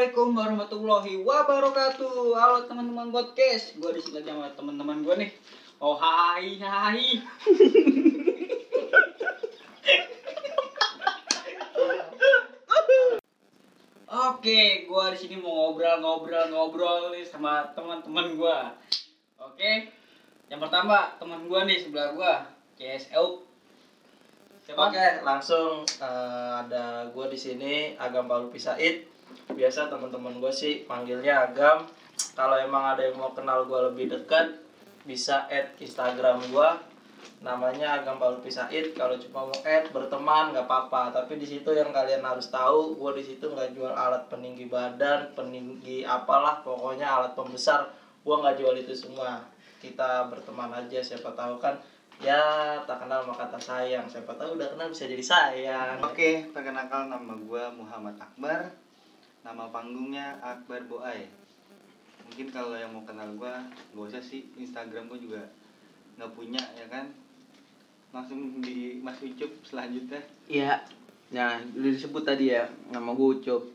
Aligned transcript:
Assalamualaikum 0.00 0.32
warahmatullahi 0.32 1.12
wabarakatuh. 1.28 2.32
Halo 2.32 2.64
teman-teman 2.64 3.12
podcast. 3.12 3.76
Gua 3.76 3.92
di 3.92 4.00
sini 4.00 4.24
sama 4.24 4.48
teman-teman 4.56 5.04
gua 5.04 5.12
nih. 5.20 5.28
Oh 5.76 5.92
hai 5.92 6.56
hai. 6.56 7.20
Oke, 14.08 14.88
gua 14.88 15.12
di 15.12 15.20
sini 15.20 15.36
mau 15.36 15.68
ngobrol-ngobrol-ngobrol 15.68 17.12
nih 17.12 17.28
sama 17.28 17.68
teman-teman 17.76 18.40
gua. 18.40 18.72
Oke. 19.36 19.92
Yang 20.48 20.60
pertama, 20.64 21.12
teman 21.20 21.44
gua 21.44 21.68
nih 21.68 21.76
sebelah 21.76 22.16
gua, 22.16 22.48
CSL. 22.80 23.44
Siapa? 24.64 24.80
Oke, 24.80 25.06
langsung 25.28 25.84
eh, 25.84 26.52
ada 26.56 27.04
gue 27.12 27.26
di 27.28 27.36
sini 27.36 27.74
Agam 28.00 28.24
Palu 28.24 28.48
Pisaid. 28.48 29.09
Biasa 29.50 29.90
teman-teman 29.90 30.38
gue 30.38 30.52
sih 30.52 30.86
panggilnya 30.86 31.50
Agam. 31.50 31.86
Kalau 32.36 32.56
emang 32.56 32.94
ada 32.94 33.02
yang 33.04 33.16
mau 33.18 33.32
kenal 33.32 33.66
gue 33.66 33.80
lebih 33.92 34.12
dekat, 34.12 34.60
bisa 35.04 35.48
add 35.50 35.74
Instagram 35.80 36.40
gue. 36.48 36.68
Namanya 37.40 38.00
Agam 38.00 38.20
Palu 38.20 38.40
Pisaid. 38.44 38.92
Kalau 38.96 39.16
cuma 39.16 39.48
mau 39.48 39.58
add 39.64 39.90
berteman 39.90 40.52
nggak 40.54 40.66
apa-apa. 40.68 41.12
Tapi 41.12 41.40
di 41.40 41.46
situ 41.48 41.70
yang 41.72 41.90
kalian 41.90 42.22
harus 42.22 42.48
tahu, 42.48 42.96
gue 42.96 43.20
di 43.20 43.24
situ 43.34 43.48
nggak 43.48 43.74
jual 43.76 43.92
alat 43.92 44.28
peninggi 44.28 44.68
badan, 44.68 45.32
peninggi 45.34 46.06
apalah, 46.06 46.62
pokoknya 46.62 47.08
alat 47.08 47.32
pembesar. 47.34 47.90
Gue 48.22 48.36
nggak 48.36 48.56
jual 48.60 48.74
itu 48.76 48.92
semua. 48.92 49.40
Kita 49.80 50.28
berteman 50.28 50.72
aja, 50.76 51.00
siapa 51.00 51.32
tahu 51.32 51.56
kan 51.56 51.80
ya 52.20 52.76
tak 52.84 53.00
kenal 53.00 53.24
maka 53.24 53.48
kata 53.48 53.56
sayang 53.56 54.04
siapa 54.04 54.36
tahu 54.36 54.60
udah 54.60 54.68
kenal 54.76 54.92
bisa 54.92 55.08
jadi 55.08 55.24
sayang 55.24 55.96
Oke, 56.04 56.52
perkenalkan 56.52 57.08
nama 57.08 57.32
gue 57.32 57.64
Muhammad 57.80 58.20
Akbar. 58.20 58.68
Nama 59.40 59.72
panggungnya 59.72 60.36
Akbar 60.44 60.84
Boai. 60.84 61.24
Mungkin 62.28 62.52
kalau 62.52 62.76
yang 62.76 62.92
mau 62.92 63.02
kenal 63.08 63.32
gue, 63.34 63.54
gak 63.96 64.06
usah 64.12 64.22
sih 64.22 64.46
Instagram 64.60 65.08
gue 65.08 65.18
juga 65.26 65.42
nggak 66.20 66.32
punya 66.36 66.60
ya 66.76 66.86
kan. 66.92 67.08
Langsung 68.12 68.60
di 68.60 69.00
Mas 69.00 69.16
Ucup 69.24 69.48
selanjutnya. 69.64 70.20
Iya. 70.44 70.84
Nah, 71.30 71.62
udah 71.62 71.90
disebut 71.94 72.26
tadi 72.26 72.52
ya, 72.52 72.68
nama 72.92 73.16
gue 73.16 73.28
Ucup. 73.40 73.70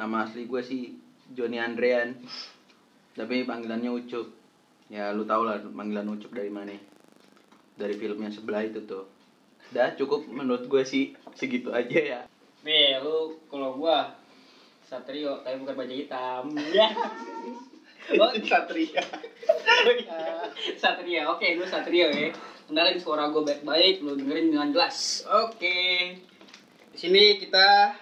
Nama 0.00 0.24
asli 0.24 0.48
gue 0.48 0.62
sih 0.64 0.96
Joni 1.36 1.60
Andrean. 1.60 2.16
Tapi 3.12 3.44
panggilannya 3.44 3.92
Ucup. 3.92 4.32
Ya, 4.88 5.10
lu 5.12 5.26
tau 5.28 5.44
lah 5.44 5.60
panggilan 5.60 6.08
Ucup 6.08 6.32
dari 6.32 6.48
mana. 6.48 6.72
Dari 7.76 7.94
filmnya 8.00 8.32
sebelah 8.32 8.64
itu 8.64 8.80
tuh. 8.88 9.04
Udah 9.74 9.92
cukup 9.98 10.24
menurut 10.30 10.70
gue 10.70 10.82
sih 10.86 11.12
segitu 11.36 11.74
aja 11.74 11.98
ya. 12.00 12.20
Nih, 12.62 12.98
lu 13.02 13.38
kalau 13.46 13.78
gua 13.78 14.10
Satrio, 14.86 15.42
tapi 15.42 15.58
bukan 15.58 15.74
baju 15.74 15.94
hitam. 15.94 16.44
Ya. 16.76 16.88
Oh, 18.14 18.30
Satria. 18.38 19.02
Satria. 20.82 21.26
Oke, 21.26 21.58
gue 21.58 21.66
Satrio 21.66 22.06
ya. 22.06 22.30
Kenalin 22.66 22.98
suara 22.98 23.34
gue 23.34 23.42
baik-baik, 23.42 23.98
lu 23.98 24.14
dengerin 24.14 24.54
dengan 24.54 24.70
jelas. 24.70 25.26
Oke. 25.26 26.14
Di 26.94 26.98
sini 26.98 27.34
kita 27.36 27.98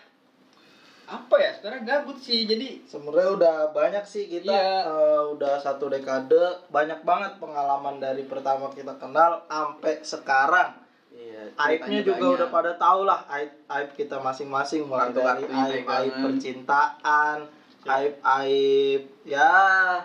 apa 1.04 1.36
ya? 1.36 1.56
Sekarang 1.56 1.88
gabut 1.88 2.20
sih. 2.20 2.44
Jadi 2.44 2.84
sebenarnya 2.84 3.30
udah 3.32 3.56
banyak 3.72 4.04
sih 4.04 4.28
kita 4.28 4.52
Iya. 4.52 4.84
eh, 4.84 5.22
udah 5.32 5.56
satu 5.56 5.88
dekade 5.88 6.68
banyak 6.68 7.00
banget 7.00 7.40
pengalaman 7.40 7.96
dari 7.96 8.24
pertama 8.24 8.68
kita 8.70 9.00
kenal 9.00 9.40
sampai 9.48 10.04
sekarang 10.04 10.83
Iya. 11.14 11.42
aibnya 11.54 12.00
juga 12.02 12.18
banyak. 12.18 12.34
udah 12.36 12.48
pada 12.50 12.72
tau 12.74 13.00
lah 13.06 13.22
aib 13.30 13.50
aib 13.70 13.88
kita 13.94 14.18
masing-masing 14.18 14.84
mulai 14.84 15.14
dari 15.14 15.46
Kartu-kartunya 15.46 15.64
aib 15.64 15.86
aib 15.86 16.12
percintaan 16.20 17.38
aib 17.84 18.14
aib 18.18 19.02
ya 19.22 19.54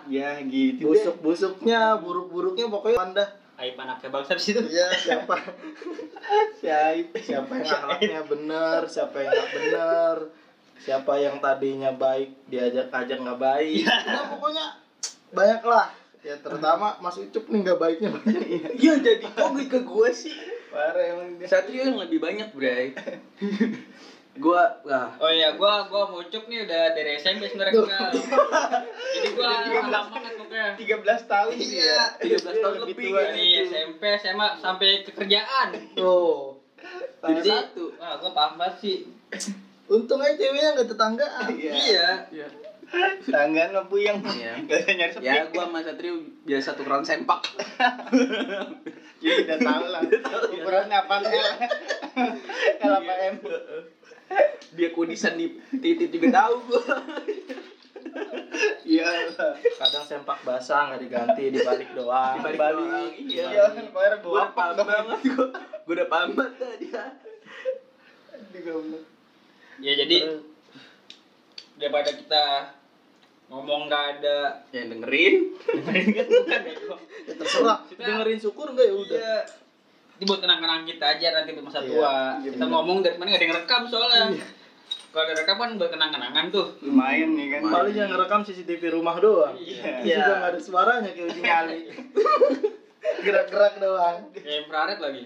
Ya 0.06 0.30
gitu 0.42 0.86
busuk 0.86 1.16
busuknya 1.18 1.98
buruk 1.98 2.30
buruknya 2.30 2.70
pokoknya 2.70 2.98
anda 3.00 3.26
aib 3.58 3.74
anaknya 3.74 4.08
bangsa 4.08 4.32
di 4.38 4.42
situ. 4.42 4.62
ya 4.70 4.88
siapa 4.94 5.36
Siap. 6.62 7.12
siapa 7.18 7.52
yang 7.58 7.66
akhlaknya 7.68 8.20
bener 8.24 8.80
siapa 8.86 9.16
yang 9.20 9.32
nggak 9.34 9.50
bener 9.52 10.16
siapa 10.80 11.12
yang 11.20 11.36
tadinya 11.40 11.90
baik 11.92 12.32
diajak 12.48 12.88
ajak 12.88 13.18
nggak 13.20 13.36
baik 13.36 13.84
nah 13.84 14.24
pokoknya 14.32 14.66
banyak 15.30 15.62
lah 15.66 15.86
ya 16.20 16.36
terutama 16.40 16.96
Mas 17.00 17.16
Ucup 17.16 17.48
nih 17.48 17.58
nggak 17.64 17.80
baiknya 17.80 18.08
banyak 18.12 18.40
Iya, 18.76 18.94
jadi 19.00 19.24
kok 19.24 19.56
ke 19.56 19.80
gue 19.80 20.08
sih? 20.12 20.36
Parah 20.70 21.04
emang 21.04 21.28
dia. 21.36 21.46
Satrio 21.46 21.82
yang 21.84 21.98
lebih 21.98 22.18
banyak, 22.18 22.48
Bray. 22.50 22.94
gua 24.40 24.62
ah 24.86 25.10
Oh 25.18 25.28
iya, 25.28 25.52
gua 25.52 25.84
gua 25.84 26.06
mucuk 26.06 26.46
nih 26.46 26.62
udah 26.62 26.94
dari 26.94 27.18
SMP 27.18 27.44
sebenarnya 27.44 27.74
kenal. 27.76 28.08
Jadi 29.10 29.28
gua 29.34 29.50
lama 29.84 30.08
banget 30.08 30.32
pokoknya. 30.38 30.68
13 30.78 31.02
tahun 31.26 31.52
sih 31.52 31.76
ya. 31.76 32.02
13 32.16 32.38
tahun 32.56 32.74
Lebih 32.80 32.86
lebih 32.88 33.06
tua. 33.06 33.18
kan. 33.18 33.26
Dari 33.28 33.46
SMP, 33.66 34.02
SMA 34.16 34.48
sampai 34.56 34.88
ke 35.02 35.10
kerjaan. 35.12 35.68
tuh 35.92 36.56
Jadi 37.20 37.36
Jadi, 37.36 37.50
satu. 37.52 37.84
wah 37.98 38.14
gua 38.16 38.30
paham 38.32 38.52
banget 38.56 38.74
sih. 38.78 38.96
untung 39.86 40.22
aja 40.22 40.32
ceweknya 40.32 40.70
nggak 40.72 40.88
tetanggaan 40.88 41.46
Iya. 41.50 41.72
Iya. 41.74 42.08
Iya. 42.30 42.46
Tanggaan 43.24 43.70
mah 43.72 43.86
puyeng. 43.86 44.22
Iya. 44.24 44.62
Gak 44.64 44.86
nyari 44.88 45.12
sepi. 45.12 45.26
Ya, 45.26 45.42
gua 45.48 45.66
sama 45.66 45.82
Satrio 45.82 46.14
biasa 46.42 46.74
tukeran 46.74 47.02
sempak. 47.02 47.42
Jadi 49.20 49.40
udah 49.44 49.58
tahu 49.60 49.84
lah. 49.92 50.02
Ukurannya 50.48 50.96
apaan 50.96 51.24
L. 51.28 51.48
L 52.80 52.92
apa 53.04 53.12
M? 53.32 53.34
Dia 54.72 54.88
kudisan 54.96 55.36
di 55.36 55.60
titik 55.78 56.08
juga 56.08 56.28
tahu 56.40 56.54
gua. 56.72 56.96
Iya. 58.82 59.06
kadang 59.78 60.04
sempak 60.08 60.42
basah 60.42 60.90
nggak 60.90 61.00
diganti 61.06 61.54
dibalik 61.54 61.94
doang 61.94 62.42
Dibalik 62.42 62.58
Balik. 62.58 62.80
doang, 62.80 63.12
iya. 63.22 63.44
Iya, 63.70 63.86
bayar 63.94 64.14
Gua 64.18 64.26
gua 64.26 64.40
udah 64.40 64.50
paham 64.56 64.74
banget 64.82 65.20
gua. 65.30 65.46
Gua 65.86 65.94
udah 65.94 66.08
paham 66.10 66.28
banget 66.34 66.54
tadi. 66.58 66.86
Ya 69.80 69.92
jadi 69.96 70.16
daripada 71.80 72.10
kita 72.12 72.44
ngomong 73.50 73.80
nggak 73.84 74.04
ada 74.16 74.38
Yang 74.70 74.86
dengerin. 74.92 75.34
bukan 75.60 75.94
ya 76.06 76.22
ya, 76.22 77.34
terserah 77.34 77.78
Kita- 77.84 78.06
dengerin 78.06 78.38
syukur 78.38 78.66
nggak 78.70 78.86
ya 78.86 78.94
udah 78.96 79.18
Iya. 79.18 79.36
Ini 80.14 80.28
buat 80.28 80.38
kenang-kenang 80.38 80.84
kita 80.84 81.04
aja 81.10 81.26
nanti 81.32 81.50
buat 81.52 81.64
masa 81.64 81.80
Iya, 81.80 81.88
tua. 81.88 82.12
iya 82.38 82.50
kita 82.50 82.60
bener. 82.60 82.70
ngomong 82.70 82.98
dari 83.00 83.16
mana 83.16 83.26
nggak 83.26 83.40
ada 83.40 83.46
yang 83.46 83.56
rekam 83.56 83.82
soalnya. 83.84 84.22
Kalau 85.10 85.24
ada 85.24 85.34
rekam 85.34 85.56
kan 85.56 85.70
buat 85.74 85.90
kenang-kenangan 85.90 86.44
tuh. 86.50 86.66
Lumayan 86.80 87.30
nih 87.32 87.46
kan. 87.50 87.60
paling 87.66 87.96
yang 87.96 88.08
ngerekam 88.08 88.40
CCTV 88.40 88.82
rumah 88.92 89.16
doang 89.18 89.56
Iya. 89.56 89.98
Itu 89.98 90.14
juga 90.14 90.32
nggak 90.36 90.50
ada 90.50 90.60
suaranya 90.60 91.10
kayak 91.10 91.26
uji 91.26 91.40
nyali 91.40 91.80
gerak-gerak 93.24 93.74
doang 93.76 94.16
Kayak 94.30 94.56
infrared 94.60 94.98
lagi. 95.00 95.22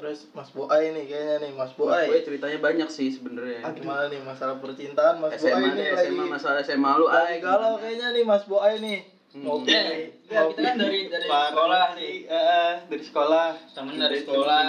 Terus 0.00 0.32
Mas 0.32 0.48
Boai 0.50 0.88
nih 0.90 1.04
kayaknya 1.04 1.36
nih 1.38 1.52
Mas 1.52 1.72
Boai 1.76 2.08
Gue 2.08 2.24
ceritanya 2.24 2.56
banyak 2.58 2.88
sih 2.88 3.12
sebenarnya. 3.12 3.68
gimana 3.70 4.08
nih 4.08 4.16
masalah 4.18 4.56
percintaan 4.56 5.20
Mas 5.20 5.36
Boai 5.36 5.52
SMA 5.52 5.68
nih 5.68 5.76
deh, 5.76 5.90
lagi 5.92 6.08
SMA 6.08 6.24
masalah 6.26 6.60
SMA 6.64 6.92
lu 6.96 7.06
ay 7.06 7.36
galau 7.38 7.76
kayaknya 7.76 8.06
nih 8.10 8.24
Mas 8.24 8.44
Boai 8.44 8.80
nih 8.80 9.00
Hmm. 9.30 9.46
ngopi 9.46 9.70
Ya, 9.70 9.94
ya, 10.26 10.40
kita 10.42 10.58
kan 10.58 10.74
dari 10.74 11.06
dari 11.06 11.22
sekolah 11.22 11.84
nih. 11.94 12.14
Eh, 12.26 12.74
dari 12.82 13.04
sekolah. 13.06 13.48
Temen 13.70 13.94
dari 13.94 14.18
sekolah. 14.18 14.66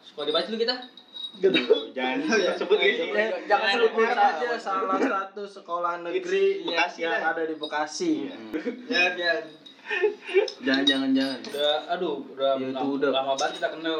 Sekolah 0.00 0.24
di 0.24 0.32
mana 0.32 0.44
dulu 0.46 0.58
kita? 0.58 0.76
gitu 1.34 1.60
Jangan 1.92 2.16
sebut 2.56 2.76
gitu. 2.76 3.12
Eh, 3.12 3.28
jangan 3.44 3.68
sebut 3.74 3.92
merek 3.94 4.16
aja 4.16 4.48
salah 4.56 4.96
satu 4.96 5.44
sekolah 5.44 6.00
negeri 6.00 6.64
Bekasi 6.64 7.04
yang 7.04 7.20
ada 7.22 7.44
di 7.44 7.52
Bekasi 7.52 8.12
Ya, 8.88 9.12
ya. 9.12 9.44
Jangan 10.60 10.84
jangan 10.84 11.10
jangan. 11.10 11.38
Udah, 11.44 11.76
aduh, 11.88 12.16
udah, 12.28 12.50
Ya, 12.54 12.66
itu 12.66 12.76
lama, 12.76 12.94
udah. 12.94 13.10
lama 13.12 13.32
banget 13.34 13.52
kita 13.56 13.68
kenal 13.72 13.98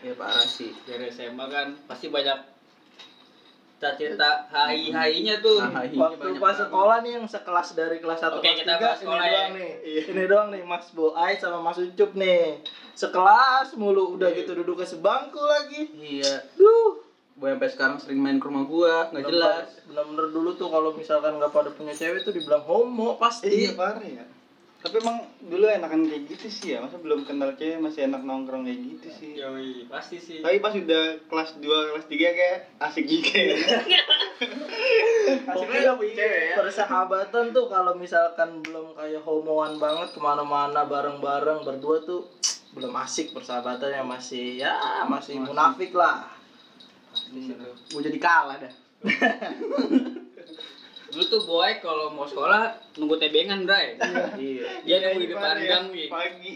Ya 0.00 0.12
parah 0.14 0.42
sih. 0.42 0.72
dari 0.82 1.06
SMA 1.08 1.44
kan. 1.46 1.76
Pasti 1.84 2.08
banyak 2.08 2.38
cerita 3.80 4.44
hai-hainya 4.46 5.40
tuh. 5.40 5.56
Nah, 5.58 5.80
ini 5.82 5.96
waktu 5.96 6.20
pas 6.36 6.52
banget. 6.52 6.56
sekolah 6.62 6.96
nih 7.00 7.12
yang 7.16 7.24
sekelas 7.24 7.68
dari 7.72 7.96
kelas 7.96 8.20
1 8.20 8.28
Oke, 8.30 8.44
kelas 8.44 8.58
kita 8.58 8.72
3 8.74 8.76
bahas 8.78 8.92
ini 8.92 9.00
sekolah 9.02 9.24
doang 9.24 9.32
ya. 9.32 9.56
nih 9.56 9.70
ini 10.06 10.22
doang 10.26 10.48
nih 10.50 10.62
Mas 10.62 10.86
Boai 10.90 11.32
sama 11.34 11.58
Mas 11.58 11.78
Ucup 11.80 12.10
nih 12.14 12.60
sekelas 12.92 13.68
mulu 13.74 14.20
udah 14.20 14.28
Iya. 14.28 14.38
gitu 14.38 14.52
duduknya 14.54 14.84
sebangku 14.84 15.40
lagi 15.40 15.88
Iya. 15.96 16.44
Duh, 16.54 17.00
Gue 17.34 17.48
sampai 17.50 17.70
sekarang 17.70 17.96
sering 17.96 18.20
main 18.20 18.36
ke 18.36 18.44
rumah 18.44 18.64
gua, 18.64 19.08
nggak 19.08 19.24
jelas. 19.26 19.64
bener-bener 19.86 20.28
dulu 20.28 20.50
tuh 20.54 20.68
kalau 20.68 20.92
misalkan 20.92 21.40
nggak 21.40 21.48
pada 21.48 21.72
punya 21.72 21.90
cewek 21.90 22.20
tuh 22.20 22.36
dibilang 22.36 22.60
homo 22.60 23.16
pasti 23.16 23.48
Iya 23.64 23.72
parah 23.72 24.04
ya. 24.04 24.28
Tapi 24.80 24.96
emang 24.96 25.20
dulu 25.44 25.68
enakan 25.68 26.08
kayak 26.08 26.24
gitu 26.24 26.46
sih 26.48 26.66
ya. 26.72 26.80
Masa 26.80 26.96
belum 26.96 27.28
kenal 27.28 27.52
cewek 27.52 27.84
masih 27.84 28.08
enak 28.08 28.24
nongkrong 28.24 28.64
kayak 28.64 28.80
gitu 28.80 29.08
sih. 29.12 29.30
Yoi, 29.36 29.84
pasti 29.92 30.16
sih. 30.16 30.40
Tapi 30.40 30.56
pas 30.56 30.72
udah 30.72 31.20
kelas 31.28 31.50
2, 31.60 31.92
kelas 31.92 32.06
3 32.08 32.16
kayak 32.16 32.58
asik 32.80 33.04
juga 33.04 33.36
ya. 33.36 33.56
asik 35.52 35.68
juga 35.68 35.92
cewek 36.00 36.16
ya. 36.16 36.56
persahabatan 36.56 37.44
tuh 37.52 37.68
kalau 37.68 37.92
misalkan 37.92 38.64
belum 38.64 38.96
kayak 38.96 39.20
homoan 39.20 39.76
banget 39.76 40.16
ke 40.16 40.20
mana-mana 40.20 40.88
bareng-bareng 40.88 41.60
berdua 41.60 42.00
tuh 42.00 42.24
belum 42.72 42.96
asik 43.04 43.36
persahabatannya 43.36 44.00
masih 44.00 44.64
ya 44.64 45.04
masih 45.04 45.44
munafik 45.44 45.92
lah. 45.92 46.24
Mau 47.92 48.00
jadi 48.00 48.16
kalah 48.16 48.56
dah. 48.64 48.74
Dulu 51.10 51.24
tuh 51.26 51.42
boy 51.42 51.82
kalau 51.82 52.14
mau 52.14 52.22
sekolah 52.22 52.70
nunggu 52.94 53.18
tebengan, 53.18 53.66
Bray. 53.66 53.98
Iya. 54.38 54.86
Dia 54.86 54.96
nunggu 55.02 55.20
di 55.20 55.26
Iya, 55.26 55.34
depan 55.34 55.54
ya, 55.58 55.66
gang 55.66 55.86
nih. 55.90 56.06
Pagi. 56.06 56.50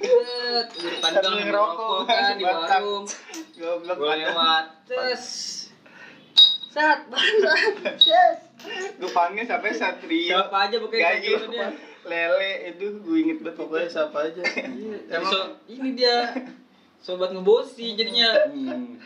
Di 0.70 0.78
depan 0.88 1.12
gang 1.18 1.34
ngerokok 1.42 1.98
kan 2.06 2.38
di 2.38 2.44
warung. 2.46 3.04
Goblok. 3.54 3.96
Gue 3.98 4.14
lewat, 4.22 4.64
tes. 4.86 5.22
Sat, 6.70 7.06
banget. 7.06 7.98
Yes. 8.02 8.38
Gue 8.96 9.10
panggil 9.10 9.44
sampai 9.44 9.74
Satrio. 9.74 10.38
Siapa 10.40 10.56
aja 10.66 10.76
pokoknya 10.78 11.02
Gayo. 11.18 11.22
gitu 11.22 11.46
dia. 11.50 11.68
Lele 12.04 12.52
itu 12.68 12.86
gue 13.00 13.16
inget 13.16 13.38
banget 13.40 13.56
pokoknya 13.56 13.88
siapa 13.88 14.28
aja 14.28 14.42
Emang 15.08 15.32
so, 15.32 15.56
ini 15.66 15.96
dia 15.96 16.36
sobat 17.04 17.36
ngebosi 17.36 18.00
jadinya. 18.00 18.48
Hmm. 18.48 18.96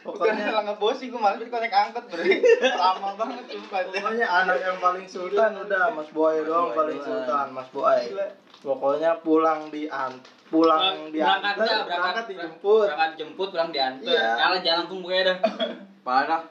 Pokoknya 0.00 0.48
salah 0.48 0.64
ngebosi, 0.72 1.12
gue 1.12 1.20
malah 1.20 1.36
konek 1.36 1.68
angkot 1.68 2.04
bre. 2.08 2.40
Lama 2.80 3.12
banget 3.20 3.44
sumpah. 3.52 3.84
pokoknya 3.92 4.24
anak 4.24 4.58
yang 4.64 4.80
paling 4.80 5.04
sultan 5.04 5.52
udah 5.60 5.92
Mas 5.92 6.08
Boy 6.16 6.40
doang 6.48 6.72
Boy 6.72 6.76
paling 6.80 7.00
sultan 7.04 7.46
Mas 7.52 7.68
Boy 7.68 8.00
Gila. 8.08 8.28
pokoknya 8.64 9.10
pulang 9.20 9.68
di 9.68 9.84
an 9.92 10.16
pulang 10.48 11.12
di 11.12 11.20
berangkat 11.20 11.60
antar 11.60 11.66
dah, 11.68 11.82
berangkat 11.84 12.24
dijemput 12.32 12.86
Berangkat 12.88 13.12
jemput, 13.20 13.48
pulang 13.52 13.70
diantar. 13.72 14.08
Iya. 14.08 14.28
Kalah 14.40 14.60
jalan 14.64 14.78
langsung 14.80 14.98
pokoknya 15.04 15.24
dah. 15.28 15.38
Parah. 16.06 16.42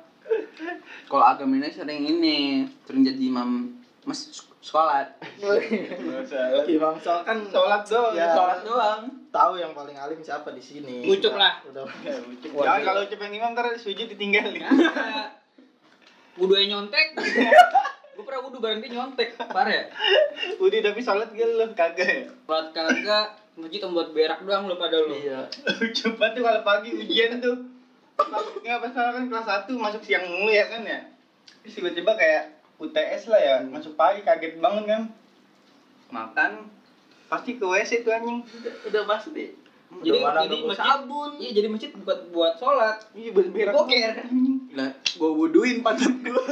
Kalau 1.09 1.25
agama 1.25 1.53
ini 1.57 1.69
sering 1.73 2.01
ini, 2.05 2.65
sering 2.85 3.01
jadi 3.05 3.21
imam 3.21 3.82
mas 4.03 4.29
salah. 4.63 5.11
Imam 6.63 6.95
Sol 7.03 7.19
kan 7.27 7.37
Sholat 7.51 7.83
doang. 7.83 8.15
Ya. 8.15 8.31
Sholat 8.31 8.59
doang. 8.63 9.01
tahu 9.33 9.57
yang 9.57 9.73
paling 9.73 9.97
alim 9.97 10.21
siapa 10.23 10.53
di 10.53 10.61
sini 10.63 11.03
Ucup 11.09 11.35
lah. 11.35 11.59
udah 11.67 11.83
Ya. 12.05 12.15
Wah, 12.53 12.63
Jangan 12.63 12.81
kalau 12.85 12.99
ucap 13.03 13.19
yang 13.27 13.33
imam 13.43 13.51
ntar 13.57 13.75
sujud 13.75 14.07
ditinggalin. 14.07 14.63
Wudhu 16.39 16.55
yang 16.57 16.69
nyontek. 16.79 17.13
Gue 18.13 18.23
pernah 18.25 18.41
wudhu 18.45 18.61
bareng 18.61 18.81
dia 18.81 18.93
nyontek. 18.93 19.35
Parah 19.37 19.73
ya? 19.73 19.85
Udah 20.61 20.79
tapi 20.79 21.01
sholat 21.01 21.29
gak 21.33 21.49
lu 21.49 21.65
kagak 21.73 22.07
ya. 22.07 22.23
Sholat 22.45 22.67
kagak, 22.71 23.27
masjid 23.57 23.81
buat 23.85 24.09
berak 24.13 24.39
doang 24.45 24.69
lu 24.69 24.77
pada 24.77 24.97
lu. 25.01 25.13
iya 25.17 25.49
Cepat 25.97 26.37
tuh 26.37 26.41
kalau 26.45 26.61
pagi 26.61 26.93
ujian 26.93 27.41
tuh. 27.41 27.57
Nggak 28.61 28.79
pas 28.79 28.91
salah 28.93 29.11
kan 29.17 29.25
kelas 29.27 29.67
1 29.67 29.73
masuk 29.73 30.01
siang 30.05 30.25
mulu 30.29 30.53
ya 30.53 30.69
kan 30.69 30.85
ya. 30.85 31.09
Terus 31.65 31.73
tiba-tiba 31.81 32.13
kayak 32.13 32.52
UTS 32.83 33.31
lah 33.31 33.39
ya, 33.39 33.55
masuk 33.63 33.95
pagi 33.95 34.21
kaget 34.27 34.59
banget 34.59 34.83
kan. 34.91 35.01
Makan. 36.11 36.51
Pasti 37.31 37.57
ke 37.57 37.65
WC 37.65 38.03
tuh 38.03 38.11
anjing. 38.13 38.45
udah 38.91 39.03
pasti 39.07 39.55
Jadi, 40.01 40.09
Udah 40.09 40.25
mana 40.25 40.39
jadi 40.45 40.57
nunggu 40.57 40.69
masjid, 40.73 40.89
sabun 40.89 41.31
Iya, 41.37 41.51
jadi 41.53 41.67
masjid 41.69 41.89
buat 42.01 42.19
buat 42.33 42.53
sholat. 42.57 42.97
Iya 43.13 43.29
berak. 43.33 43.73
Boker. 43.77 44.11
Lah, 44.73 44.89
gua 45.21 45.29
wuduin 45.37 45.85
pantat 45.85 46.13
gua. 46.25 46.43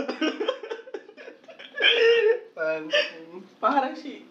Parah 3.57 3.93
sih. 3.97 4.25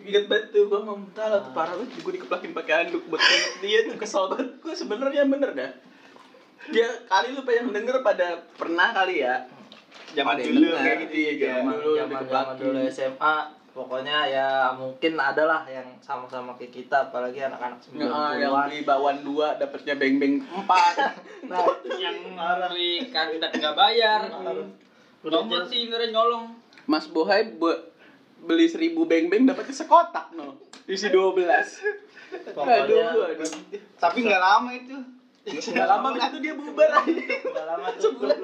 Ingat 0.00 0.24
banget 0.28 0.56
tuh 0.56 0.72
gua 0.72 0.80
mau 0.84 0.96
tahu 1.12 1.36
tuh 1.44 1.52
parah 1.52 1.76
banget 1.76 2.00
gua 2.00 2.12
dikeplakin 2.16 2.52
pakai 2.56 2.74
handuk 2.88 3.04
buat 3.12 3.20
dia 3.60 3.84
tuh 3.88 3.96
kesel 4.00 4.32
banget 4.32 4.48
gua 4.60 4.72
sebenarnya 4.72 5.28
bener 5.28 5.50
dah. 5.52 5.70
Dia 6.72 6.88
kali 7.12 7.36
lu 7.36 7.44
pengen 7.44 7.76
denger 7.76 8.00
pada 8.00 8.40
pernah 8.56 8.96
kali 8.96 9.20
ya. 9.20 9.44
Zaman 10.12 10.34
yang 10.36 10.46
dulu 10.48 10.66
dengar. 10.68 10.82
kayak 10.82 10.96
gitu 11.02 11.16
ya. 11.16 11.32
Iya, 11.32 11.50
zaman 11.56 11.74
dulu 11.74 11.94
zaman 11.96 12.22
zaman 12.26 12.54
dulu 12.56 12.78
SMA 12.86 13.36
pokoknya 13.68 14.18
ya 14.24 14.48
mungkin 14.72 15.12
adalah 15.14 15.60
yang 15.66 15.84
sama-sama 16.00 16.56
kayak 16.56 16.72
kita 16.72 16.96
apalagi 17.04 17.42
anak-anak 17.42 17.76
Ya, 17.92 18.08
yang 18.40 18.48
90-an 18.48 18.64
beli 18.66 18.80
bawaan 18.82 19.18
dua 19.20 19.48
dapatnya 19.54 19.94
beng-beng 19.94 20.40
empat. 20.42 20.94
nah 21.50 21.60
Yang 21.90 22.16
beli 22.32 22.92
tapi 23.12 23.54
nggak 23.56 23.76
bayar. 23.76 24.20
Udah 25.20 25.32
Nomor 25.34 25.66
sih 25.66 25.84
beneran 25.86 26.10
nyolong. 26.10 26.44
Mas 26.86 27.04
Bohai 27.04 27.50
bu- 27.50 27.84
beli 28.38 28.64
seribu 28.66 29.04
beng-beng 29.04 29.44
dapatnya 29.44 29.74
sekotak 29.74 30.32
no. 30.32 30.54
Isi 30.86 31.10
12 31.10 31.34
Pokoknya- 32.46 33.10
aduh, 33.10 33.26
aduh. 33.28 33.50
Tapi 33.96 34.18
nggak 34.22 34.38
lama 34.40 34.70
itu. 34.72 34.96
Nggak 35.46 35.88
lama 35.88 36.08
begitu 36.12 36.36
dia 36.40 36.54
bubar 36.54 36.90
aja. 36.96 37.12
udah 37.44 37.64
lama 37.68 37.86
tuh 37.92 38.02
Sebulan 38.08 38.38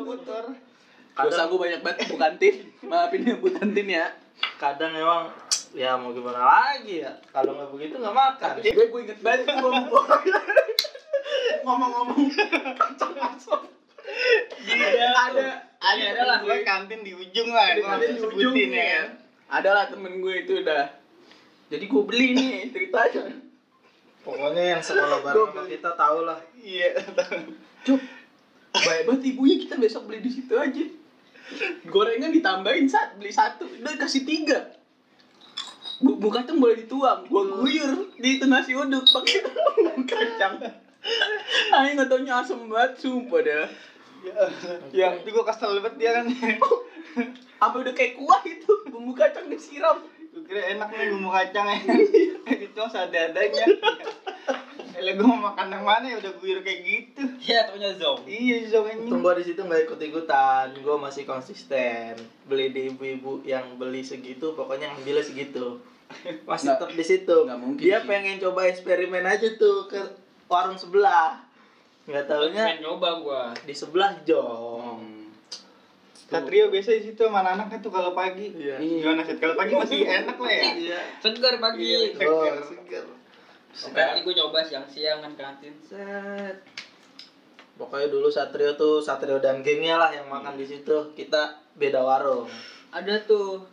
Motor. 1.13 1.29
Dosa 1.29 1.43
gue 1.45 1.59
banyak 1.61 1.81
banget 1.85 1.99
Bu 2.09 2.17
Kantin. 2.17 2.55
Maafin 2.89 3.21
ya 3.29 3.35
Bu 3.37 3.49
Kantin 3.53 3.89
ya. 3.89 4.07
kadang 4.59 4.91
emang 4.97 5.31
ya 5.71 5.95
mau 5.95 6.11
gimana 6.11 6.39
lagi 6.43 7.03
ya 7.03 7.15
kalau 7.31 7.55
nggak 7.55 7.71
begitu 7.75 7.95
nggak 7.99 8.15
makan 8.15 8.53
Gue 8.59 8.87
gue 8.91 9.01
inget 9.07 9.19
banget 9.23 9.47
gue 9.47 9.71
mau 9.71 9.87
ngomong-ngomong 11.63 12.27
kacang 12.79 13.15
asap. 13.19 13.63
Ada 14.67 15.07
Ada 15.15 15.47
ada 15.83 16.03
ada 16.11 16.23
lah. 16.27 16.39
Gue 16.43 16.63
kantin 16.67 17.01
di 17.07 17.13
ujung 17.15 17.51
lah, 17.55 17.75
gue 17.75 17.87
ujung 17.87 18.19
sebutin 18.31 18.71
ya. 18.75 18.83
ya. 18.83 19.03
Ada 19.51 19.71
lah 19.71 19.85
temen 19.91 20.19
gue 20.19 20.35
itu 20.43 20.63
udah. 20.63 20.91
Jadi 21.71 21.85
gue 21.87 22.03
beli 22.03 22.29
nih 22.35 22.71
ceritanya. 22.71 23.31
pokoknya 24.23 24.79
yang 24.79 24.83
sekolah 24.83 25.19
bareng 25.19 25.51
sama 25.51 25.67
kita 25.67 25.91
tahu 25.99 26.19
lah 26.23 26.39
Iya. 26.55 26.95
Cuk, 27.83 27.99
baik 28.71 29.03
banget 29.11 29.23
ibunya 29.35 29.57
kita 29.59 29.75
besok 29.83 30.07
beli 30.07 30.23
di 30.23 30.31
situ 30.31 30.55
aja. 30.55 30.85
Gorengan 31.87 32.33
ditambahin 32.33 32.87
saat 32.89 33.19
beli 33.19 33.33
satu, 33.35 33.67
udah 33.69 33.95
kasih 33.99 34.23
tiga. 34.25 34.73
Bumbu 36.03 36.35
kacang 36.35 36.59
boleh 36.59 36.83
dituang, 36.83 37.31
gua 37.31 37.47
guyur 37.47 38.11
di 38.19 38.41
itu 38.41 38.47
nasi 38.51 38.75
uduk 38.75 39.07
pakai 39.07 39.39
bumbu 39.47 40.03
kacang. 40.11 40.59
Ayo 41.75 41.89
nggak 41.95 42.09
taunya 42.11 42.43
asem 42.43 42.59
banget, 42.67 42.93
sumpah 42.99 43.41
dah. 43.43 43.67
Ya, 44.95 45.19
itu 45.19 45.35
gue 45.35 45.45
kesel 45.47 45.83
banget 45.83 45.95
dia 45.99 46.11
kan. 46.15 46.31
Apa 47.65 47.75
udah 47.83 47.91
kayak 47.91 48.15
kuah 48.15 48.43
itu, 48.47 48.71
bumbu 48.87 49.19
kacang 49.19 49.51
disiram. 49.51 49.99
Gue 50.31 50.47
kira 50.47 50.79
enak 50.79 50.95
nih 50.95 51.11
bumbu 51.11 51.31
kacang 51.35 51.67
ya. 51.67 51.79
Itu 52.55 52.83
seadanya. 52.87 53.67
Elah 55.03 55.13
gue 55.13 55.27
mau 55.27 55.43
makan 55.45 55.67
yang 55.69 55.83
mana 55.83 56.07
ya 56.07 56.17
udah 56.17 56.33
guyur 56.35 56.59
kayak 56.61 56.81
gitu. 56.81 57.23
Iya, 57.43 57.67
taunya 57.67 57.91
zong. 57.93 58.23
Iya, 58.23 58.57
zong. 58.69 58.87
Untung 59.01 59.19
gua 59.21 59.35
di 59.35 59.43
situ 59.43 59.59
nggak 59.59 59.83
ikut 59.85 59.99
ikutan 60.01 60.71
gua 60.79 60.95
masih 60.97 61.25
konsisten 61.25 62.15
beli 62.45 62.71
di 62.71 62.87
ibu-ibu 62.89 63.43
yang 63.43 63.75
beli 63.75 64.01
segitu 64.01 64.53
pokoknya 64.53 64.91
ngambilnya 64.91 65.25
segitu 65.25 65.83
masih 66.45 66.71
tetap 66.71 66.91
di 66.91 67.01
situ 67.03 67.37
mungkin 67.49 67.81
dia 67.81 67.99
sih. 67.99 68.07
pengen 68.07 68.37
coba 68.39 68.69
eksperimen 68.69 69.25
aja 69.25 69.49
tuh 69.55 69.87
ke 69.87 69.97
warung 70.45 70.77
sebelah 70.77 71.41
nggak 72.05 72.27
taunya 72.27 72.63
Pengen 72.69 72.83
nyoba 72.85 73.09
gua. 73.19 73.43
di 73.59 73.73
sebelah 73.73 74.13
jong 74.23 75.01
Hmm. 75.03 75.31
Satrio 76.29 76.69
biasa 76.69 76.95
di 76.95 77.05
situ 77.07 77.21
sama 77.21 77.41
anak-anaknya 77.41 77.79
tuh 77.79 77.93
kalau 77.93 78.13
pagi. 78.13 78.49
Iya. 78.55 78.81
Gimana 78.81 79.21
sih? 79.21 79.37
Kalau 79.37 79.53
pagi 79.53 79.73
masih 79.75 80.01
enak 80.19 80.37
lah 80.37 80.49
ya. 80.51 80.65
iya 80.75 81.01
Segar 81.19 81.55
pagi. 81.59 81.85
Iya. 81.85 82.25
oh 82.25 82.57
seger 82.63 83.05
Sekali 83.73 84.21
gue 84.21 84.35
nyoba 84.35 84.61
siang-siang 84.61 85.19
kan 85.21 85.33
kantin. 85.35 85.75
Set. 85.81 86.57
pokoknya 87.73 88.09
dulu 88.09 88.29
Satrio 88.29 88.77
tuh 88.77 89.01
Satrio 89.01 89.41
dan 89.41 89.65
gengnya 89.65 89.97
lah 89.97 90.13
yang 90.13 90.29
makan 90.29 90.55
di 90.55 90.63
situ 90.63 90.93
kita 91.13 91.41
beda 91.75 91.99
warung 91.99 92.45
Ada 92.91 93.17
tuh. 93.25 93.65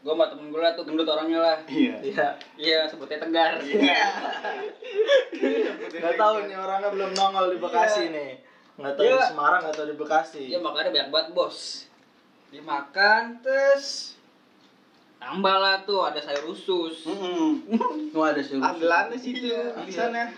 Gua 0.00 0.12
sama 0.12 0.28
temen 0.28 0.48
gue 0.48 0.58
lah 0.58 0.72
tuh 0.72 0.84
gendut 0.84 1.04
orangnya 1.04 1.40
lah. 1.40 1.58
Iya. 1.64 1.96
iya 2.02 2.28
Iya, 2.56 2.78
sebutnya 2.84 3.16
tegar. 3.18 3.56
Iya. 3.58 4.04
nggak 5.94 6.16
tahu 6.16 6.34
nih 6.44 6.56
orangnya 6.56 6.88
belum 6.90 7.10
nongol 7.12 7.46
di 7.50 7.58
Bekasi 7.58 8.04
nih 8.10 8.32
nggak 8.74 8.94
tahu 8.96 9.04
di 9.04 9.12
Iya. 9.12 9.28
Semarang 9.28 9.60
nggak 9.62 9.76
tahu 9.76 9.86
di 9.86 9.96
Bekasi 9.96 10.42
Iya, 10.48 10.58
makannya 10.58 10.90
banyak 10.90 11.08
banget, 11.08 11.28
Bos. 11.32 11.58
Dimakan 12.50 13.38
terus 13.40 14.13
tambah 15.24 15.56
lah 15.56 15.80
tuh 15.82 16.04
ada 16.04 16.20
sayur 16.20 16.44
usus. 16.46 17.08
Mm-mm. 17.08 17.64
Wah 18.12 18.28
ada 18.28 18.38
suruh. 18.38 18.60
Andalannya 18.62 19.16
sih 19.16 19.32
tuh 19.32 19.48
Iya. 19.48 19.80
di 19.80 19.90
sana. 19.90 20.28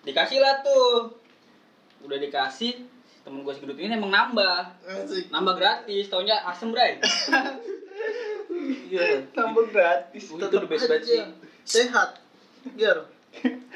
Dikasih 0.00 0.38
lah 0.38 0.62
tuh. 0.62 1.10
Udah 2.00 2.14
dikasih, 2.16 2.86
temen 3.20 3.42
gue 3.42 3.50
segendut 3.50 3.74
ini 3.76 3.90
emang 3.90 4.08
nambah. 4.08 4.78
Asik. 4.80 5.26
Nambah 5.28 5.54
gratis, 5.54 6.06
taunya 6.06 6.38
asem, 6.40 6.70
Bray. 6.70 7.02
iya 8.86 9.26
Tambah 9.32 9.66
gratis. 9.68 10.30
Itu 10.30 10.46
the 10.46 10.62
best 10.64 10.86
banget 10.86 11.02
sih. 11.04 11.22
sehat 11.66 12.22
Ger 12.74 13.10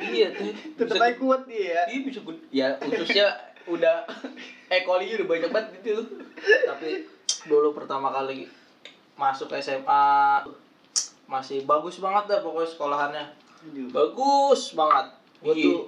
Iya 0.00 0.30
tuh. 0.30 0.54
Aja 0.86 1.10
kuat 1.16 1.42
dia. 1.44 1.84
Iya 1.84 1.98
bisa 2.00 2.22
gud- 2.22 2.46
ya 2.48 2.78
ususnya 2.80 3.34
udah 3.66 4.06
eh 4.68 4.82
kolinya 4.82 5.20
udah 5.20 5.28
banyak 5.28 5.50
banget 5.50 5.68
gitu. 5.78 6.06
tapi 6.64 7.04
dulu 7.44 7.70
pertama 7.72 8.08
kali 8.10 8.46
masuk 9.20 9.52
SMA 9.60 10.40
masih 11.28 11.68
bagus 11.68 12.00
banget 12.00 12.24
dah 12.26 12.40
pokoknya 12.40 12.68
sekolahannya 12.72 13.24
bagus 13.92 14.72
banget 14.72 15.06
gue 15.44 15.52
Iya. 15.54 15.64
tuh 15.68 15.82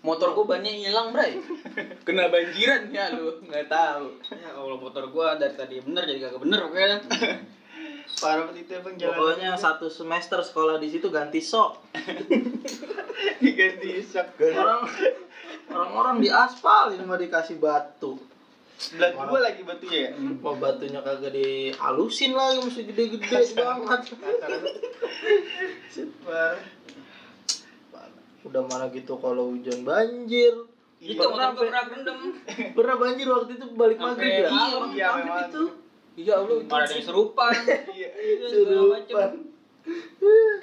Motor 0.00 0.32
gua 0.32 0.56
banyak 0.56 0.80
hilang, 0.80 1.12
Bray. 1.12 1.36
Kena 2.08 2.32
banjiran 2.32 2.88
ya 2.88 3.12
lu, 3.12 3.36
nggak 3.44 3.68
tahu. 3.68 4.16
Ya 4.32 4.56
Allah 4.56 4.80
motor 4.80 5.04
gua 5.12 5.36
dari 5.36 5.52
tadi 5.52 5.76
bener 5.76 6.08
jadi 6.08 6.24
kagak 6.24 6.40
bener 6.40 6.58
pokoknya. 6.64 6.98
Parah 8.24 8.48
banget 8.48 8.64
itu 8.64 8.72
emang 8.80 8.96
jalan. 8.96 9.12
pokoknya 9.12 9.50
satu 9.60 9.92
semester 9.92 10.40
sekolah 10.40 10.80
di 10.80 10.88
situ 10.88 11.12
ganti 11.12 11.38
sok 11.38 11.78
diganti 13.44 14.02
sak. 14.02 14.34
orang 14.40 14.82
orang-orang 15.68 16.16
di 16.18 16.28
aspal 16.28 16.90
ini 16.90 17.04
mau 17.06 17.14
dikasih 17.14 17.62
batu 17.62 18.18
Sebelah 18.80 19.12
gua 19.12 19.40
lagi 19.44 19.60
batunya 19.60 20.08
ya. 20.08 20.10
Mau 20.40 20.56
batunya 20.56 21.04
kagak 21.04 21.36
dihalusin 21.36 22.32
lagi 22.32 22.64
mesti 22.64 22.82
gede-gede 22.88 23.52
banget. 23.60 24.00
Udah 28.40 28.62
mana 28.64 28.88
gitu 28.88 29.20
kalau 29.20 29.52
hujan 29.52 29.84
banjir. 29.84 30.64
Itu 30.96 31.20
pernah, 31.20 31.52
pernah 31.52 31.82
berendam. 31.88 32.18
pernah 32.76 32.96
banjir 32.96 33.28
waktu 33.28 33.52
itu 33.56 33.66
balik 33.76 34.00
Sampai 34.00 34.16
maghrib 34.16 34.32
ya. 34.32 34.48
Iya, 34.48 34.76
maghrib 35.12 35.28
memang. 35.28 35.48
itu. 35.48 35.62
Iya 36.16 36.32
Allah 36.40 36.56
itu. 36.60 36.72
Ada 36.72 36.92
yang 36.96 37.04
serupan. 37.04 37.52
Iya. 37.96 38.08
Iya. 38.16 38.46
Serupan. 38.48 39.30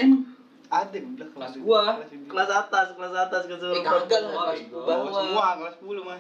Emang 0.02 0.22
Ada 0.68 0.98
udah 1.00 1.28
Kelas 1.32 1.54
gua. 1.62 1.84
Kelas 2.28 2.50
atas, 2.50 2.88
kelas 2.98 3.14
atas 3.14 3.42
eh, 3.46 3.50
kesurupan. 3.54 3.86
kagak 3.86 4.22
kelas 4.26 4.58
iya. 4.58 4.74
Bawah. 4.74 5.12
semua 5.14 5.46
kelas 5.62 5.76
10 5.86 6.02
mah. 6.02 6.20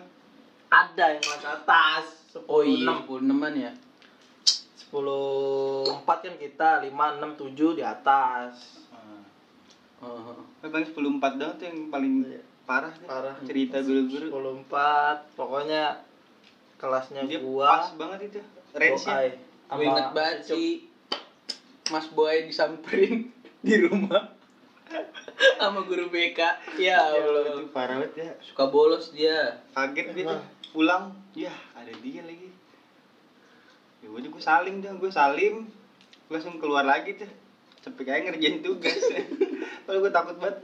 Ada 0.67 1.15
yang 1.15 1.21
kelas 1.21 1.43
atas. 1.45 2.03
10, 2.33 2.43
Oh 2.45 2.61
iya, 2.61 2.85
6. 2.85 3.23
10 3.23 3.55
ya. 3.55 3.71
10 4.87 6.03
4 6.03 6.23
kan 6.23 6.35
kita, 6.35 6.69
5 6.81 6.93
6 7.17 7.31
7 7.35 7.75
di 7.75 7.83
atas. 7.83 8.53
Oh. 9.97 10.37
Tapi 10.61 10.69
paling 10.69 10.87
10 10.87 11.17
4 11.17 11.33
doang 11.35 11.53
tuh 11.57 11.65
yang 11.65 11.79
paling 11.89 12.13
Iya. 12.23 12.41
parah 12.63 12.93
deh. 12.93 13.07
Parah. 13.07 13.35
Cerita 13.41 13.81
guru-guru. 13.81 14.27
10 14.29 14.63
4. 14.63 15.33
Pokoknya 15.33 15.83
kelasnya 16.77 17.25
Dia 17.25 17.39
gua 17.41 17.67
pas 17.81 17.91
banget 17.97 18.19
itu. 18.29 18.39
Bokai. 18.71 19.27
Gue 19.67 19.83
inget 19.83 20.07
banget 20.13 20.39
sih 20.45 20.69
Mas 21.89 22.07
Boy 22.07 22.45
disamperin 22.45 23.33
di 23.65 23.75
rumah 23.81 24.31
sama 25.59 25.83
guru 25.83 26.07
BK. 26.07 26.39
Ya 26.77 27.01
Ya 27.09 27.19
Allah, 27.19 27.43
itu 27.49 27.67
parah 27.73 27.97
banget 27.99 28.13
ya. 28.15 28.31
Suka 28.39 28.69
bolos 28.69 29.11
dia. 29.11 29.59
Kaget. 29.73 30.13
Emang. 30.13 30.39
Pulang, 30.77 31.09
ya 31.33 31.49
ada 31.73 31.89
dia 32.05 32.21
lagi. 32.21 32.53
Ya 33.97 34.13
udah 34.13 34.29
gue 34.29 34.43
salim 34.45 34.77
dah, 34.77 34.93
gue 34.93 35.09
salim. 35.09 35.65
Gue 36.29 36.37
langsung 36.37 36.61
keluar 36.61 36.85
lagi 36.85 37.17
tuh. 37.17 37.25
Sampai 37.81 38.05
kayak 38.05 38.29
ngerjain 38.29 38.61
tugas. 38.61 38.93
Kalau 39.89 40.05
gue 40.05 40.13
takut 40.13 40.37
banget. 40.37 40.61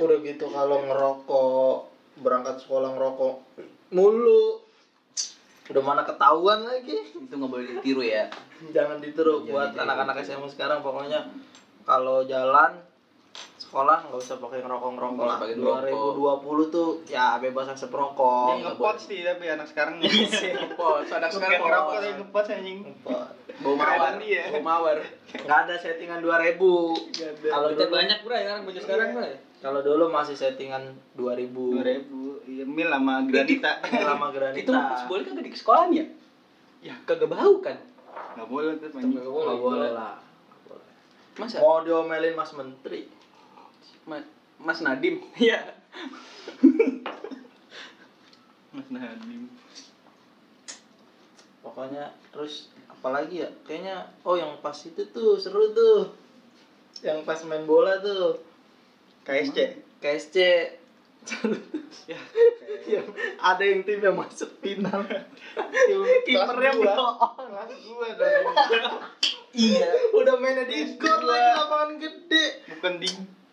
udah 0.00 0.16
gitu 0.24 0.48
kalau 0.48 0.80
ngerokok 0.82 1.76
berangkat 2.24 2.56
sekolah 2.64 2.96
ngerokok 2.96 3.34
mulu 3.92 4.64
udah 5.68 5.82
mana 5.84 6.08
ketahuan 6.08 6.64
lagi 6.64 7.04
Itu 7.12 7.36
nggak 7.36 7.50
boleh 7.52 7.66
ditiru 7.68 8.00
ya. 8.00 8.32
jangan 8.72 8.96
ditiru 9.04 9.44
Jangan 9.44 9.52
buat 9.52 9.70
anak-anak 9.76 10.24
SMA 10.24 10.48
sekarang 10.48 10.80
pokoknya 10.80 11.28
kalau 11.84 12.24
jalan 12.24 12.80
sekolah 13.70 14.02
nggak 14.02 14.18
usah 14.18 14.36
pakai 14.36 14.58
ngerokok 14.60 14.90
ngerokok 14.92 15.22
lah 15.22 15.38
usah 15.38 15.42
pakai 15.46 15.54
ngerokok. 15.54 16.12
2020 16.66 16.74
tuh 16.74 16.88
ya 17.06 17.38
bebas 17.38 17.70
asap 17.70 17.92
rokok 17.92 18.58
ngepot 18.58 18.96
sih 18.98 19.22
tapi 19.22 19.46
anak 19.46 19.62
sekarang 19.64 20.02
Pos, 20.74 21.06
anak 21.08 21.30
Sekarang 21.30 21.62
ngerokok 21.62 21.94
tapi 21.94 22.10
ngepot 22.18 22.44
anjing. 22.48 22.78
Bau 23.60 23.76
mawar. 23.76 24.16
Dia. 24.18 24.42
Bau 24.50 24.62
mawar. 24.64 24.98
nggak 25.30 25.58
ada 25.60 25.74
settingan 25.76 26.18
2000 26.18 26.58
kalau 27.46 27.68
Kita 27.70 27.78
dulu 27.80 27.94
banyak 27.94 28.18
bro 28.20 28.34
ya 28.34 28.42
sekarang 28.42 28.62
baju 28.64 28.78
sekarang 28.80 29.08
bro. 29.12 29.26
kalau 29.60 29.80
dulu 29.80 30.04
masih 30.08 30.34
settingan 30.34 30.82
2000 31.14 31.54
Dua 31.54 31.84
ribu, 31.84 32.20
iya 32.44 32.64
mil 32.64 32.88
sama 32.88 33.22
granita. 33.22 33.78
lama 33.86 34.26
granita 34.34 34.58
Itu 34.60 34.72
Boy 35.06 35.22
kagak 35.22 35.44
di 35.44 35.52
sekolahan 35.52 35.90
ya? 35.92 36.04
Ya 36.82 36.94
kagak 37.04 37.30
bau 37.30 37.62
kan? 37.62 37.78
Nggak 38.34 38.48
boleh 38.48 38.72
tuh 38.76 38.90
anjing. 38.92 39.14
nggak 39.14 39.60
boleh 39.60 39.90
lah 39.92 40.18
Masa? 41.36 41.62
mau 41.62 41.78
diomelin 41.80 42.34
mas 42.34 42.50
menteri 42.52 43.06
Ma- 44.04 44.28
Mas 44.58 44.80
Nadim. 44.80 45.20
Iya. 45.40 45.74
Mas 48.72 48.88
Nadim. 48.90 49.50
pokoknya 51.60 52.16
terus 52.32 52.72
apalagi 52.88 53.44
ya 53.44 53.48
kayaknya 53.68 54.08
oh 54.24 54.32
yang 54.32 54.56
pas 54.64 54.74
itu 54.80 55.04
tuh 55.12 55.36
seru 55.36 55.76
tuh 55.76 56.08
yang 57.04 57.20
pas 57.22 57.36
main 57.44 57.68
bola 57.68 58.00
tuh 58.00 58.40
KSC. 59.28 59.76
KSC 60.00 60.36
Ya. 62.08 62.16
yang 62.96 63.04
ada 63.36 63.60
yang 63.60 63.84
tim 63.84 64.00
yang 64.00 64.16
masuk 64.16 64.48
final 64.64 65.04
kipernya 66.24 66.72
gua. 66.80 66.96
Kelas 67.36 67.72
gua 67.84 68.08
dong. 68.16 68.44
iya 69.68 69.90
udah 70.16 70.34
mainnya 70.40 70.64
di 70.64 70.96
gor 70.96 71.20
lagi 71.20 71.50
lapangan 71.58 71.90
gede 71.98 72.44
Bukan 72.72 72.92
di 73.02 73.08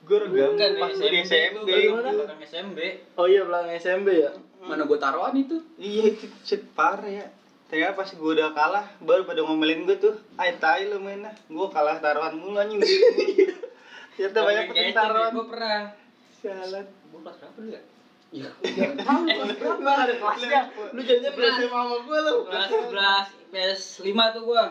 gor 0.08 0.24
gam. 0.32 0.56
Bukan 0.56 0.72
Pas 0.80 0.96
di 0.96 1.20
SMP. 1.22 1.70
Bukan 1.92 2.40
SMB. 2.48 2.80
oh 3.20 3.28
iya 3.28 3.44
belakang 3.44 3.76
SMB 3.76 4.08
ya 4.08 4.32
Mana 4.64 4.88
gua 4.88 4.98
taruhan 4.98 5.36
itu? 5.36 5.60
Iya 5.78 6.16
itu 6.16 6.26
shit 6.48 6.64
parah 6.74 7.06
ya. 7.06 7.28
Ternyata 7.68 8.00
pas 8.00 8.08
gue 8.08 8.32
udah 8.32 8.56
kalah, 8.56 8.88
baru 9.04 9.28
pada 9.28 9.44
ngomelin 9.44 9.84
gue 9.84 10.00
tuh, 10.00 10.16
ay 10.40 10.56
tai 10.56 10.88
lu 10.88 11.04
main 11.04 11.20
lah, 11.20 11.36
gue 11.36 11.68
kalah 11.68 12.00
taruhan 12.00 12.40
mulu 12.40 12.56
anjing. 12.56 12.80
Ternyata 14.16 14.40
banyak 14.40 14.64
peting 14.72 14.96
taruhan. 14.96 15.32
Gue 15.36 15.46
pernah. 15.52 15.92
Sialan. 16.40 16.86
Gue 17.12 17.20
kelas 17.28 17.38
berapa 17.44 17.58
dulu 17.60 17.70
ya? 17.76 17.82
Iya. 18.28 18.50
Berapa 19.60 19.92
ada 20.04 20.16
kelasnya? 20.20 20.62
Lu 20.92 21.02
Kelas. 21.04 21.32
SMA 21.32 21.80
sama 21.80 21.98
gue 22.04 22.20
lu. 22.28 22.36
Kelas 22.48 22.72
11 22.72 23.52
PS 23.56 23.82
5 24.04 24.36
tuh 24.36 24.44
gua. 24.44 24.64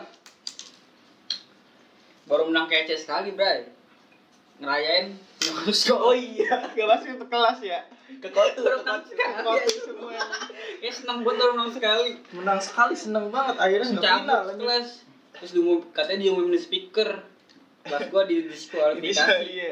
Baru 2.29 2.43
menang 2.51 2.69
kece 2.69 3.01
sekali, 3.01 3.33
Bray. 3.33 3.65
Ngerayain 4.57 5.07
Oh 6.01 6.15
iya, 6.17 6.65
gak 6.73 6.87
masuk 6.89 7.21
ke 7.21 7.25
kelas 7.29 7.59
ya. 7.61 7.79
Ke 8.17 8.29
kotu, 8.33 8.65
Baru 8.65 8.81
ke 8.81 9.13
sekali. 9.13 9.45
Waktu 9.45 9.69
semua 9.85 10.17
Kayak 10.81 10.93
seneng 10.93 11.19
banget 11.21 11.37
baru 11.37 11.51
menang 11.53 11.71
sekali. 11.71 12.11
Menang 12.33 12.59
sekali 12.61 12.95
seneng 12.97 13.25
banget 13.29 13.55
akhirnya 13.61 13.87
nggak 13.93 14.13
final 14.25 14.41
kelas. 14.57 14.87
Terus 15.37 15.51
diumum, 15.53 15.79
katanya 15.93 16.19
diumumin 16.25 16.57
di 16.57 16.61
speaker. 16.61 17.09
Kelas 17.85 18.01
gua 18.09 18.23
di 18.25 18.35
diskualifikasi. 18.49 19.45
iya. 19.47 19.71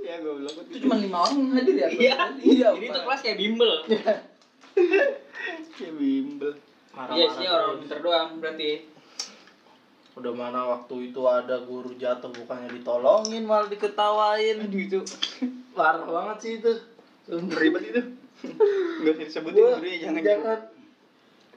Ya 0.00 0.14
gue 0.22 0.32
bilang 0.32 0.54
Itu 0.70 0.78
cuma 0.86 0.96
lima 0.96 1.18
orang 1.26 1.60
hadir 1.60 1.76
ya? 1.76 1.88
Iya. 1.90 2.14
Iya. 2.38 2.68
Jadi 2.78 2.86
itu 2.86 3.00
kelas 3.02 3.20
kayak 3.20 3.38
bimbel. 3.38 3.72
kayak 5.76 5.94
bimbel. 5.98 6.50
Iya 7.10 7.26
sih 7.34 7.46
orang 7.50 7.82
pinter 7.82 7.98
doang 7.98 8.30
berarti. 8.38 8.86
Udah 10.12 10.32
mana 10.32 10.60
waktu 10.68 11.08
itu 11.08 11.22
ada 11.22 11.60
guru 11.60 11.94
jatuh 11.94 12.30
bukannya 12.30 12.70
ditolongin 12.72 13.42
malah 13.42 13.66
diketawain. 13.66 14.58
Aduh 14.60 14.80
itu 14.80 15.00
Parah 15.76 16.02
banget 16.02 16.36
sih 16.40 16.52
itu. 16.56 16.72
ribet 17.30 17.82
itu. 17.86 18.02
Gak 19.00 19.12
usah 19.12 19.22
disebutin 19.22 19.54
Gua- 19.56 19.76
gurunya 19.76 19.98
jangan. 20.00 20.20
jangan. 20.20 20.60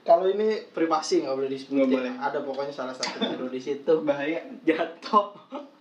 Kalau 0.03 0.25
ini 0.27 0.48
privasi 0.69 1.22
nggak 1.22 1.33
boleh 1.33 1.50
disebutin. 1.50 1.77
Nggak 1.79 1.89
boleh. 1.91 2.13
Ada 2.19 2.39
pokoknya 2.41 2.74
salah 2.74 2.91
satu 2.91 3.17
guru 3.25 3.48
di 3.48 3.57
situ 3.57 3.93
Bahaya. 4.01 4.43
jatuh. 4.62 5.31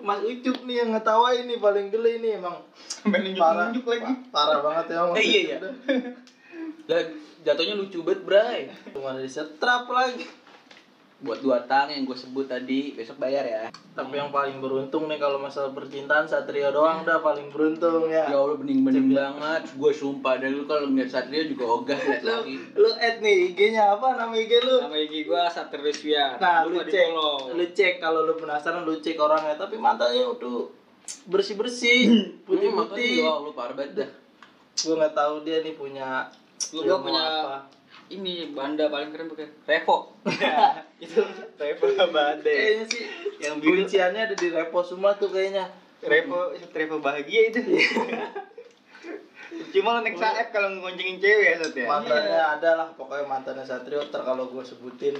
Mas 0.00 0.20
Ucup 0.22 0.64
nih 0.64 0.76
yang 0.78 0.90
ngetawain 0.90 1.44
nih 1.44 1.58
paling 1.58 1.88
geli 1.88 2.18
nih 2.18 2.32
emang 2.34 2.56
Sampai 2.82 3.20
nunjuk-nunjuk 3.22 3.84
lagi. 3.84 4.04
parah 4.30 4.60
banget 4.60 4.84
ya 4.90 5.00
Mas 5.04 5.16
Eh, 5.16 5.24
iya, 5.26 5.40
iya. 5.46 5.58
jatuhnya 7.40 7.74
lucu 7.74 8.00
banget, 8.00 8.20
Bray. 8.22 8.60
Cuma 8.90 9.14
di 9.14 9.24
setrap 9.26 9.86
lagi. 9.86 10.24
Buat 11.20 11.40
dua 11.40 11.60
tang 11.64 11.84
yang 11.86 12.02
gue 12.02 12.14
sebut 12.14 12.44
tadi, 12.44 12.92
besok 12.92 13.16
bayar 13.16 13.44
ya. 13.44 13.62
Tapi 13.92 14.16
yang 14.16 14.28
paling 14.28 14.56
beruntung 14.56 15.04
nih 15.04 15.16
kalau 15.16 15.36
masalah 15.36 15.68
percintaan 15.70 16.24
Satrio 16.24 16.70
doang 16.70 17.04
dah 17.04 17.20
paling 17.20 17.48
beruntung 17.48 18.08
ya. 18.08 18.24
Ya 18.24 18.34
Allah 18.34 18.56
bening-bening 18.56 19.12
banget. 19.12 19.68
Gue 19.70 19.92
sumpah 19.92 20.36
dari 20.36 20.50
lu 20.50 20.64
kalau 20.64 20.88
ngeliat 20.88 21.12
Satrio 21.12 21.44
juga 21.44 21.64
ogah 21.68 21.98
liat 22.06 22.22
lagi. 22.22 22.56
lu 22.72 22.88
add 22.94 23.20
nih 23.20 23.52
IG-nya 23.52 23.92
apa 23.92 24.16
nama 24.16 24.32
IG 24.32 24.52
lu? 24.58 24.80
Nama 24.80 24.96
IG 24.98 25.14
gua 25.24 25.44
Satriuswian. 25.46 26.40
Nah, 26.40 26.64
Lu 26.64 26.72
lu 26.72 26.82
cek, 26.82 27.06
lu 27.52 27.64
cek 27.68 27.94
kalau 27.98 28.24
lu 28.24 28.32
penasaran 28.34 28.80
lu 28.80 28.96
cek 28.96 29.14
orangnya. 29.14 29.54
Tapi 29.54 29.76
matanya 29.76 30.24
udah 30.26 30.72
bersih 31.26 31.54
bersih, 31.54 32.00
putih 32.42 32.70
Hmm, 32.70 32.80
putih. 32.86 33.20
ya 33.20 33.34
Allah 33.34 33.52
parah 33.52 33.74
banget 33.74 33.92
dah. 33.98 34.10
Gue 34.78 34.94
nggak 34.96 35.12
tahu 35.12 35.34
dia 35.42 35.60
nih 35.60 35.74
punya. 35.74 36.32
Lu 36.70 36.80
ilmu 36.80 37.04
punya 37.04 37.20
apa. 37.20 37.56
Ini 38.10 38.50
banda 38.50 38.86
paling 38.86 39.08
keren 39.08 39.26
pakai 39.28 39.48
Revo. 39.64 40.18
itu 41.04 41.22
Revo 41.56 41.86
badai. 42.06 42.42
kayaknya 42.42 42.84
sih 42.86 43.02
Yang 43.38 43.54
kunciannya 43.62 44.20
ada 44.26 44.34
di 44.34 44.48
repo 44.50 44.82
semua 44.82 45.14
tuh 45.14 45.30
kayaknya. 45.30 45.70
Revo 46.00 46.50
Revo 46.68 46.98
bahagia 46.98 47.48
itu. 47.48 47.60
Cuma 49.70 49.94
lo 49.94 50.00
naik 50.00 50.14
saep 50.14 50.50
kalau 50.50 50.78
ngoncengin 50.80 51.18
cewek 51.18 51.46
ya 51.46 51.56
Sat 51.56 51.74
ya. 51.74 51.86
Mantannya 51.86 52.40
ada 52.58 52.70
lah, 52.74 52.88
pokoknya 52.94 53.24
mantannya 53.24 53.62
Satrio. 53.62 54.02
Ntar 54.02 54.22
kalau 54.22 54.46
gue 54.46 54.62
sebutin, 54.62 55.14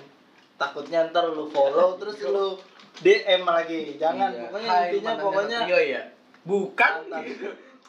takutnya 0.57 1.07
ntar 1.07 1.31
lu 1.31 1.47
follow 1.47 1.95
terus 2.01 2.19
lu 2.25 2.59
DM 2.99 3.43
lagi. 3.45 3.95
Jangan, 3.97 4.31
Iya. 4.31 4.43
pokoknya 4.49 4.71
Hai, 4.71 4.83
intinya 4.91 5.13
pokoknya 5.17 5.59
Satrio 5.61 5.79
ya. 5.81 6.03
Bukan. 6.43 6.93
mantan. 7.07 7.23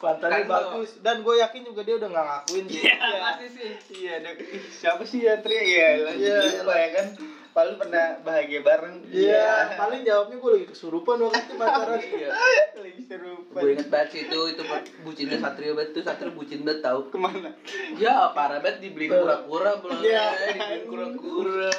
Mantannya 0.01 0.33
Kan 0.35 0.43
lo- 0.43 0.53
bagus 0.73 0.89
dan 0.99 1.21
gue 1.21 1.35
yakin 1.37 1.61
juga 1.63 1.81
dia 1.81 1.95
udah 1.95 2.09
nggak 2.09 2.25
ngakuin 2.25 2.65
sih. 2.67 2.81
Pasti 2.89 3.47
sih. 3.47 3.69
Iya, 3.99 4.11
ada 4.17 4.31
siapa 4.71 5.03
sih 5.03 5.19
ya 5.21 5.37
Tri? 5.37 5.53
Iya, 5.53 5.87
lah. 5.99 6.13
Iya, 6.13 6.35
lupa 6.57 6.73
ya 6.75 6.89
kan. 6.91 7.07
Paling 7.51 7.75
pernah 7.75 8.05
bahagia 8.21 8.61
bareng. 8.61 8.95
Iya, 9.05 9.75
paling 9.75 10.01
jawabnya 10.01 10.37
gue 10.37 10.51
lagi 10.51 10.67
kesurupan 10.67 11.19
waktu 11.19 11.37
itu 11.39 11.53
pacaran. 11.55 11.99
Iya. 12.17 12.29
Lagi 12.73 13.01
serupa 13.03 13.57
gue 13.57 13.71
inget 13.71 13.87
banget 13.87 14.07
sih 14.09 14.21
itu 14.23 14.39
itu 14.47 14.61
bucinnya 15.01 15.37
Satrio 15.37 15.73
banget 15.73 15.91
tuh 15.91 16.01
Satrio 16.01 16.31
bucin 16.31 16.61
banget 16.61 16.81
tau 16.81 17.05
ke 17.05 17.15
mana 17.15 17.51
ya 17.93 18.31
parah 18.31 18.57
banget 18.57 18.81
dibeliin 18.81 19.11
kura-kura 19.11 19.77
belum 19.77 19.99
Iya. 20.01 20.25
dibeliin 20.49 20.83
kura-kura 20.87 21.71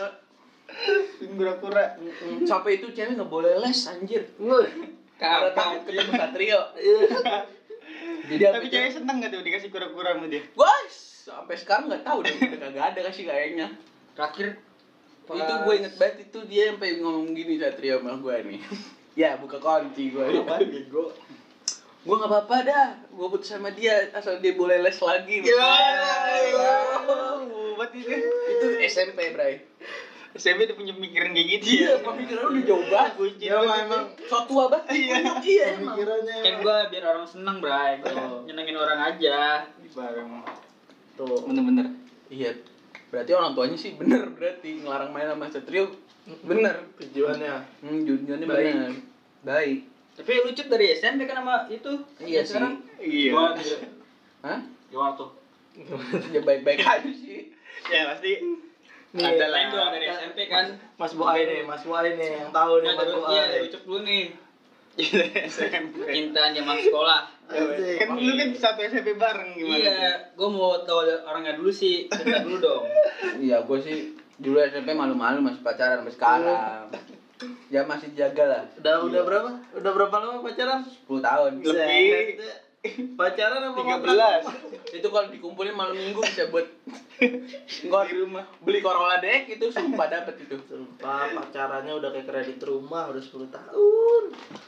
kura-kura 1.18 1.84
sampai 2.42 2.70
itu 2.74 2.86
cewek 2.90 3.14
nggak 3.14 3.28
boleh 3.28 3.56
les 3.58 3.80
anjir 3.86 4.22
karena 5.14 5.48
takut 5.50 5.80
ketemu 5.84 6.12
Satrio 6.12 6.60
jadi 8.30 8.42
tapi 8.54 8.66
apa 8.66 8.74
cewek 8.74 8.90
seneng 8.94 9.16
gak 9.22 9.30
tuh 9.34 9.42
dikasih 9.42 9.70
kura-kura 9.74 10.14
sama 10.14 10.26
dia 10.30 10.42
guys 10.54 11.12
sampai 11.22 11.54
sekarang 11.54 11.86
nggak 11.86 12.02
tahu 12.02 12.18
deh. 12.26 12.34
Udah 12.34 12.58
kagak 12.58 12.84
ada 12.94 13.00
kasih 13.06 13.24
kayaknya. 13.30 13.66
Terakhir 14.18 14.58
itu 15.32 15.54
gue 15.64 15.74
inget 15.78 15.94
banget 15.96 16.16
itu 16.28 16.38
dia 16.50 16.74
sampai 16.74 16.98
ngomong 16.98 17.30
gini 17.32 17.54
Satrio 17.62 18.02
sama 18.02 18.18
gue 18.18 18.36
nih. 18.52 18.62
Ya 19.12 19.36
buka 19.36 19.60
kunci 19.60 20.08
gue 20.08 20.24
apaan 20.40 20.72
bego? 20.72 21.12
Gue 22.00 22.14
nggak 22.16 22.32
apa-apa 22.32 22.56
dah. 22.64 22.88
Gue 23.12 23.28
putus 23.28 23.52
sama 23.52 23.68
dia 23.68 24.08
asal 24.16 24.40
dia 24.40 24.56
boleh 24.56 24.80
les 24.80 24.96
lagi. 24.96 25.44
Ya 25.44 25.68
buat 27.76 27.92
itu. 27.92 28.08
Itu 28.08 28.66
SMP 28.88 29.36
Bray 29.36 29.60
SMP 30.32 30.64
udah 30.64 30.74
punya 30.74 30.92
pikiran 30.94 31.30
kayak 31.30 31.48
gitu 31.50 31.64
iya 31.76 31.92
pemikiran 31.98 32.42
udah 32.48 32.62
jauh 32.64 32.86
banget 32.86 33.12
Ya, 33.36 33.56
emang 33.58 34.04
so 34.22 34.38
tua 34.44 34.64
banget 34.66 34.88
Iya. 34.90 35.16
iya 35.40 35.64
emang 35.76 35.92
Pemikirannya 35.94 36.36
kan 36.38 36.54
gua 36.58 36.76
biar 36.88 37.04
orang 37.06 37.26
seneng, 37.26 37.56
Bray. 37.58 38.00
Gua 38.00 38.40
Nyenengin 38.42 38.76
orang 38.76 39.00
aja. 39.06 39.68
bareng 39.84 40.30
tuh. 41.14 41.44
bener-bener 41.44 41.86
iya 42.26 42.56
berarti 43.08 43.30
orang 43.30 43.52
tuanya 43.52 43.76
sih 43.76 43.92
bener 43.92 44.32
berarti 44.32 44.80
ngelarang 44.80 45.12
main 45.12 45.28
sama 45.28 45.44
Satrio 45.46 45.92
bener 46.40 46.80
Tujuannya. 46.96 47.52
hmm 47.80 47.98
jujurnya 48.02 48.46
Baik. 48.46 48.72
bener 48.72 48.92
baik 49.42 49.78
Tapi 50.12 50.32
lucu 50.40 50.62
dari 50.64 50.92
SMP 50.92 51.24
kan 51.24 51.40
sama 51.40 51.68
itu. 51.68 51.92
Iya 52.18 52.40
yang 52.40 52.46
sekarang. 52.46 52.74
iya 52.98 53.32
hah 54.44 54.60
Gimana 54.88 55.12
tuh? 55.12 55.28
ya 56.30 56.40
baik-baik 56.40 56.80
aja 56.90 57.10
sih 57.10 57.52
ya 57.84 58.08
pasti 58.08 58.32
Nih, 59.12 59.20
Ada 59.22 59.44
lah. 59.44 59.48
lain 59.50 59.66
dong 59.68 59.90
dari 59.92 60.06
SMP 60.08 60.38
kan. 60.48 60.64
Mas 60.96 61.12
Buai 61.12 61.44
nih, 61.44 61.60
Mas 61.62 61.84
Buai 61.84 62.16
nih 62.16 62.28
yang 62.32 62.48
tahu 62.48 62.80
nih 62.80 62.88
Mas 62.90 63.10
Buai. 63.12 63.36
iya, 63.36 63.60
ucap 63.62 63.82
dulu 63.84 64.00
nih. 64.02 64.24
SMP 65.46 65.94
Cinta 66.06 66.42
zaman 66.48 66.76
sekolah. 66.78 67.20
Kan 67.48 68.08
lu 68.14 68.32
kan 68.32 68.48
satu 68.52 68.80
SMP 68.82 69.16
bareng 69.16 69.52
gimana 69.52 69.76
Iya, 69.78 70.12
gua 70.32 70.48
mau 70.48 70.72
tahu 70.80 71.04
orangnya 71.04 71.56
dulu 71.56 71.68
sih. 71.68 72.08
Cerita 72.08 72.40
dulu 72.40 72.56
dong. 72.58 72.84
iya 73.44 73.60
gue 73.60 73.78
sih 73.78 73.96
dulu 74.36 74.56
SMP 74.58 74.92
malu-malu 74.92 75.38
masih 75.40 75.60
pacaran 75.60 76.00
sampai 76.00 76.14
sekarang 76.14 76.88
ya 77.74 77.82
masih 77.82 78.10
jaga 78.12 78.44
lah 78.44 78.62
Udah 78.76 78.94
udah 79.02 79.22
berapa? 79.22 79.50
Udah 79.76 79.90
berapa 79.92 80.14
lama 80.14 80.40
pacaran? 80.40 80.80
10 80.82 81.08
tahun 81.20 81.50
Lebih. 81.60 82.40
Pacaran 83.18 83.62
apa 83.62 83.78
tiga 83.78 83.94
ngontrak? 83.94 84.02
belas. 84.02 84.42
Itu 84.90 85.06
kalau 85.14 85.30
dikumpulin 85.30 85.74
malam 85.78 85.94
minggu 85.94 86.18
bisa 86.18 86.50
buat 86.50 86.66
nggak 87.86 88.02
di 88.10 88.14
rumah. 88.18 88.42
beli 88.58 88.82
Corolla 88.82 89.22
dek 89.22 89.54
itu 89.54 89.70
sumpah 89.70 90.10
dapet 90.10 90.42
itu. 90.42 90.58
Sumpah 90.66 91.30
pacarannya 91.30 91.94
udah 91.94 92.10
kayak 92.10 92.26
kredit 92.26 92.58
rumah 92.66 93.06
udah 93.14 93.22
10 93.22 93.54
tahun. 93.54 94.22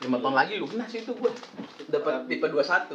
lima 0.07 0.19
tahun 0.23 0.37
lagi 0.37 0.55
lunas 0.63 0.91
itu 0.95 1.11
gue 1.11 1.33
dapat 1.91 2.31
tipe 2.31 2.47
21 2.47 2.95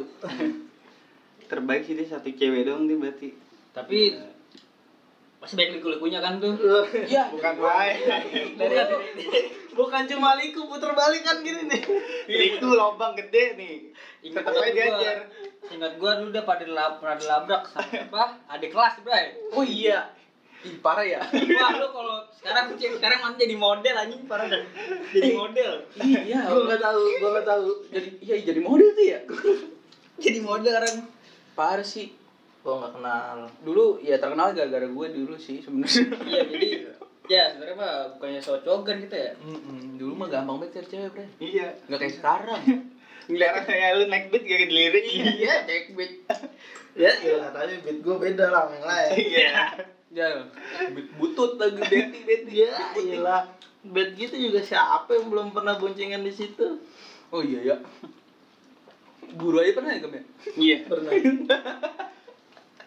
terbaik 1.50 1.82
sih 1.82 1.98
dia 1.98 2.06
satu 2.08 2.30
cewek 2.32 2.64
doang 2.64 2.88
dia 2.88 2.96
berarti. 2.96 3.28
Tapi 3.76 4.16
masih 5.40 5.56
baik 5.56 5.70
liku-likunya 5.74 6.20
kan 6.20 6.36
tuh. 6.36 6.52
iya 7.08 7.32
bukan 7.32 7.54
main 7.56 7.96
Dari 8.54 8.76
Bukan 9.70 10.02
cuma 10.04 10.36
liku 10.36 10.66
puter 10.66 10.92
balik 10.92 11.22
kan 11.22 11.40
gini 11.40 11.64
nih. 11.64 11.80
itu 12.28 12.66
lobang 12.68 13.16
gede 13.16 13.56
nih 13.56 13.76
Ingat 14.22 14.44
gua, 14.44 14.66
diajar. 14.66 15.18
ingat 15.66 15.92
gua 15.96 16.20
dulu 16.20 16.28
udah 16.28 16.44
pada 16.44 16.60
dilab, 16.60 17.00
pernah 17.00 17.16
dilabrak 17.16 17.62
sama 17.66 17.88
apa? 18.04 18.24
Adik 18.50 18.68
kelas, 18.68 19.00
Bray. 19.00 19.32
oh 19.50 19.62
iya 19.62 20.12
Ih, 20.60 20.76
parah 20.76 21.00
ya 21.00 21.24
Wah, 21.24 21.72
lu 21.72 21.88
kalau 21.88 22.20
sekarang 22.30 22.76
sekarang 22.76 23.18
nanti 23.24 23.48
jadi 23.48 23.56
model 23.56 23.94
anjing 23.96 24.28
parah 24.28 24.44
dah. 24.44 24.60
Jadi 25.08 25.32
model. 25.32 25.72
iya 26.20 26.44
Gua 26.44 26.68
enggak 26.68 26.82
tahu, 26.82 27.00
gua 27.16 27.28
enggak 27.32 27.46
tahu. 27.48 27.68
jadi 27.88 28.08
iya 28.20 28.34
jadi 28.44 28.60
model 28.60 28.88
tuh 28.92 29.06
ya 29.06 29.20
Jadi 30.20 30.38
model 30.38 30.68
sekarang. 30.68 30.96
parah 31.56 31.80
sih 31.82 32.12
Gua 32.60 32.76
enggak 32.76 32.92
kenal. 32.94 33.36
dulu 33.60 33.84
ya 33.98 34.16
terkenal 34.16 34.52
gara-gara 34.52 34.84
gue 34.84 35.06
dulu 35.10 35.34
sih 35.34 35.58
sebenarnya 35.58 36.04
Iya, 36.28 36.42
jadi 36.46 36.68
ya 37.26 37.42
sebenarnya 37.48 37.76
mah 37.76 37.92
bukannya 38.14 38.40
so 38.40 38.58
cogan 38.58 39.00
gitu 39.00 39.16
ya. 39.16 39.32
Mm-mm, 39.38 39.96
dulu 39.96 40.12
mah 40.14 40.28
gampang 40.28 40.56
banget 40.58 40.76
cari 40.76 40.88
cewek 40.90 41.10
bre 41.10 41.26
iya 41.38 41.72
nggak 41.86 41.98
kayak 41.98 42.14
sekarang 42.14 42.62
Sekarang 43.22 43.62
kayak 43.64 43.88
lu 43.94 44.04
naik 44.06 44.26
beat 44.28 44.42
gak 44.42 44.60
dilirik 44.66 45.04
iya 45.06 45.54
cek 45.62 45.84
beat 45.94 46.12
Ya, 46.92 47.12
iya, 47.22 47.48
tapi 47.48 47.78
beat 47.80 47.98
gua 48.00 48.18
beda 48.18 48.44
lah 48.44 48.66
yang 48.68 48.82
lain. 48.82 49.10
iya 49.14 49.48
ya 50.10 50.28
beat 50.90 51.08
butut 51.14 51.54
lagi 51.54 51.78
beti 51.80 52.18
beti 52.20 52.52
Ya, 52.58 52.74
iyalah. 52.92 53.46
Beat 53.82 54.12
gitu 54.14 54.34
juga 54.34 54.60
siapa 54.60 55.08
yang 55.10 55.30
belum 55.30 55.48
pernah 55.50 55.74
boncengan 55.74 56.20
di 56.20 56.30
situ? 56.30 56.76
oh 57.28 57.40
iya 57.40 57.62
ya 57.64 57.76
guru 59.32 59.56
aja 59.56 59.72
pernah 59.72 59.94
ya 59.94 60.02
Gem, 60.02 60.12
ya? 60.12 60.22
iya 60.58 60.76
Pernah. 60.82 61.10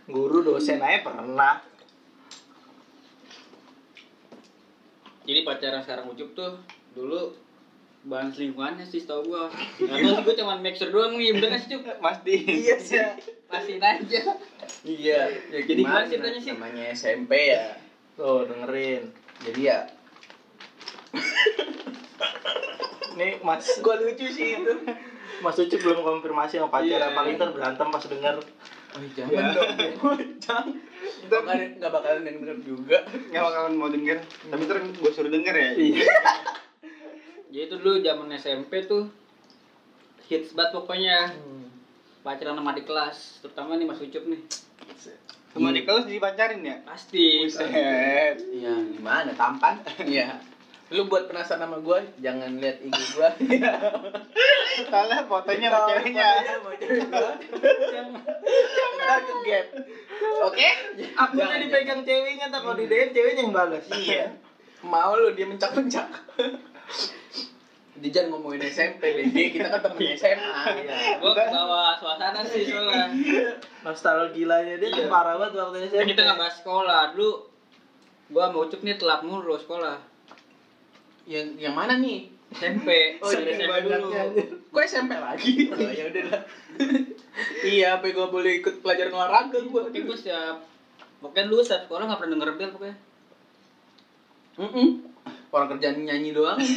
Guru 0.05 0.43
dosen 0.43 0.79
aja 0.79 0.99
pernah. 1.01 1.63
Jadi 5.23 5.39
pacaran 5.41 5.79
sekarang 5.79 6.05
ucup 6.05 6.29
tuh 6.33 6.59
dulu 6.91 7.31
bahan 8.03 8.27
selingkuhannya 8.27 8.83
sih 8.83 9.07
tau 9.07 9.23
gua. 9.23 9.47
Karena 9.79 10.19
gua 10.19 10.35
cuma 10.35 10.53
make 10.57 10.75
sure 10.75 10.91
doang 10.91 11.15
nih, 11.15 11.31
bener 11.31 11.55
sih 11.55 11.79
cup? 11.79 11.95
pasti 11.97 12.35
iya 12.35 12.75
sih 12.75 12.99
Pastiin 13.47 13.79
aja. 13.79 14.21
iya 14.83 15.19
ya 15.47 15.59
Jadi 15.61 15.79
gimana 15.79 16.03
ceritanya 16.03 16.35
sih? 16.37 16.51
namanya 16.51 16.83
SMP 16.91 17.31
ya 17.47 17.79
Tuh, 18.13 18.43
dengerin. 18.43 19.07
jadi 19.39 19.61
ya 19.63 19.79
Nih, 23.13 23.39
Mas 23.39 23.63
gua 23.79 23.95
lucu 23.95 24.27
sih 24.27 24.57
itu 24.57 24.73
Mas 25.39 25.55
Ucup 25.55 25.79
belum 25.79 26.03
konfirmasi 26.03 26.57
sama 26.57 26.67
pacarnya 26.69 27.07
Iya. 27.07 27.15
paling 27.15 27.33
ntar 27.37 27.49
berantem 27.49 27.87
pas 27.87 28.03
denger 28.03 28.35
oh, 28.93 29.01
jangan 29.13 29.43
dong 29.51 29.71
jangan 30.43 30.67
nggak 31.23 31.81
nggak 31.81 31.91
bakalan 31.91 32.23
yang 32.23 32.37
denger 32.41 32.57
juga 32.61 32.97
nggak 33.29 33.43
bakalan 33.43 33.73
mau 33.73 33.89
denger 33.89 34.17
tapi 34.23 34.61
ntar 34.65 34.77
gue 34.81 35.11
suruh 35.11 35.31
denger 35.31 35.55
ya 35.55 35.69
Iya. 35.73 36.05
Jadi 37.49 37.59
itu 37.67 37.75
dulu 37.77 37.97
zaman 37.99 38.29
SMP 38.33 38.85
tuh 38.85 39.09
hits 40.29 40.53
banget 40.53 40.71
pokoknya 40.73 41.33
pacaran 42.23 42.55
sama 42.55 42.71
di 42.71 42.87
kelas, 42.87 43.43
terutama 43.43 43.75
nih 43.75 43.83
Mas 43.83 43.99
Ucup 43.99 44.23
nih. 44.23 44.39
sama 45.51 45.69
di 45.69 45.83
kelas 45.83 46.07
dipacarin 46.07 46.63
ya 46.63 46.79
Pasti. 46.81 47.43
Buset. 47.45 48.39
Iya, 48.49 48.73
gimana 48.95 49.35
tampan? 49.35 49.83
Iya. 50.01 50.39
Lu 50.93 51.09
buat 51.09 51.25
penasaran 51.25 51.57
sama 51.59 51.81
gua, 51.81 52.05
jangan 52.21 52.53
lihat 52.55 52.77
IG 52.79 52.97
gua. 53.13 53.33
Soalnya 54.89 55.25
fotonya 55.25 55.67
sama 55.67 55.89
ceweknya. 55.89 56.29
Ntar 58.93 59.19
ke 59.19 59.33
gap. 59.43 59.65
Oke? 60.43 60.67
Akunnya 61.15 61.45
Jangan, 61.49 61.61
dipegang 61.61 62.01
ceweknya, 62.03 62.45
tak 62.47 62.61
kalau 62.61 62.75
di 62.77 62.85
DM 62.85 63.09
ceweknya 63.09 63.41
yang 63.41 63.53
balas. 63.53 63.85
iya. 63.91 64.37
Mau 64.81 65.15
lu 65.15 65.31
dia 65.31 65.47
mencak-mencak. 65.47 66.07
Dia 67.93 68.09
jangan 68.11 68.35
ngomongin 68.35 68.67
SMP, 68.67 69.15
BG, 69.15 69.55
kita 69.55 69.67
kan 69.69 69.79
temen 69.81 70.13
SMA. 70.13 70.61
Iya. 70.77 70.95
Gua 71.17 71.33
bawa 71.33 71.95
suasana 71.95 72.41
sih 72.43 72.67
soalnya. 72.67 73.07
Nostalgianya 73.81 74.75
dia 74.77 74.89
tuh 74.89 75.05
Iya. 75.05 75.09
parah 75.09 75.35
banget 75.37 75.53
waktu 75.55 75.77
Kan 75.79 75.89
SMP. 75.89 76.05
kita 76.11 76.21
nggak 76.23 76.37
bahas 76.37 76.55
sekolah 76.59 77.01
dulu. 77.15 77.31
Gua 78.29 78.43
sama 78.45 78.57
Ucup 78.61 78.81
nih 78.81 78.95
telat 78.95 79.21
mulu 79.23 79.55
sekolah. 79.55 79.97
Yang 81.23 81.47
yang 81.59 81.75
mana 81.75 81.99
nih? 81.99 82.31
SMP. 82.53 83.17
Oh, 83.17 83.33
dari 83.33 83.57
saking 83.57 83.65
SMP 83.65 83.77
dulu. 83.89 84.07
Kok 84.69 84.83
SMP 84.85 85.11
lagi? 85.17 85.51
Oh, 85.73 85.89
ya 85.89 86.03
udah 86.13 86.23
lah. 86.29 86.41
iya, 87.73 87.87
apa 87.97 88.05
gua 88.13 88.29
boleh 88.29 88.61
ikut 88.61 88.85
pelajaran 88.85 89.13
olahraga 89.13 89.59
gua. 89.65 89.89
Tapi 89.89 90.05
gua 90.05 90.17
setiap 90.17 90.61
Pokoknya 91.23 91.47
dulu 91.47 91.63
saat 91.63 91.87
sekolah 91.87 92.03
nggak 92.03 92.19
pernah 92.19 92.35
denger 92.35 92.49
bel 92.59 92.69
pokoknya. 92.75 92.97
Mm 94.59 94.89
Orang 95.55 95.67
kerjaan 95.71 96.03
nyanyi 96.03 96.35
doang. 96.35 96.59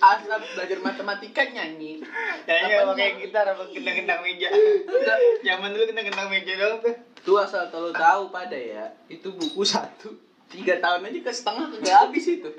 Asal 0.00 0.40
belajar 0.54 0.78
matematika 0.80 1.42
nyanyi. 1.50 2.00
Kayaknya 2.46 2.76
Apanya? 2.80 2.94
pakai 2.94 3.08
gitar 3.20 3.44
apa 3.50 3.62
gendang-gendang 3.68 4.20
meja 4.24 4.48
Zaman 5.50 5.68
dulu 5.76 5.84
gendang-gendang 5.92 6.32
meja 6.32 6.52
doang 6.56 6.80
tuh 6.80 6.96
Tuh 7.20 7.36
asal 7.36 7.68
lo 7.68 7.92
tahu 7.92 8.32
pada 8.32 8.56
ya, 8.56 8.96
itu 9.12 9.28
buku 9.28 9.60
satu 9.60 10.08
tiga 10.50 10.74
tahun 10.76 11.06
aja 11.06 11.18
ke 11.20 11.30
setengah 11.30 11.64
kagak 11.70 11.96
habis 12.02 12.26
itu. 12.28 12.50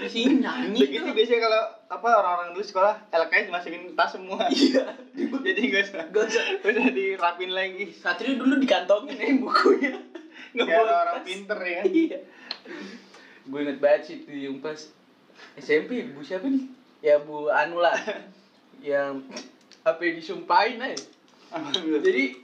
Isinya 0.00 0.32
nyanyi 0.56 0.80
Begitu 0.80 1.04
tuh. 1.04 1.12
biasanya 1.12 1.40
kalau 1.42 1.62
apa 1.90 2.08
orang-orang 2.10 2.48
dulu 2.50 2.64
sekolah 2.64 2.94
LKS 3.10 3.46
dimasukin 3.46 3.92
tas 3.92 4.10
semua 4.10 4.48
Iya. 4.50 4.84
Jadi 5.14 5.60
gak 5.68 5.82
usah 5.84 6.02
Gak 6.08 6.24
usah. 6.26 6.44
Gak 6.58 6.70
usah 6.72 6.86
dirapin 6.90 7.50
lagi 7.50 7.84
Satrio 7.92 8.34
dulu 8.34 8.56
dikantongin 8.56 9.16
eh 9.16 9.36
bukunya. 9.36 9.92
Nggak 10.50 10.66
Kayak 10.66 10.80
bawa 10.80 10.94
orang 10.98 11.14
tas. 11.14 11.24
pinter 11.24 11.58
ya 11.58 11.74
kan 11.76 11.84
Iya. 11.86 12.18
Gue 13.42 13.58
inget 13.60 13.78
banget 13.78 14.00
sih 14.02 14.14
itu 14.18 14.32
yang 14.32 14.56
pas 14.58 14.78
SMP 15.54 16.04
buku 16.06 16.22
siapa 16.22 16.44
nih? 16.44 16.64
ya 17.00 17.16
bu 17.16 17.48
anu 17.48 17.78
lah 17.78 17.96
yang 18.82 19.24
apa 19.80 20.00
yang 20.00 20.16
disumpahin 20.16 20.76
ay 20.78 20.92
jadi 21.96 22.36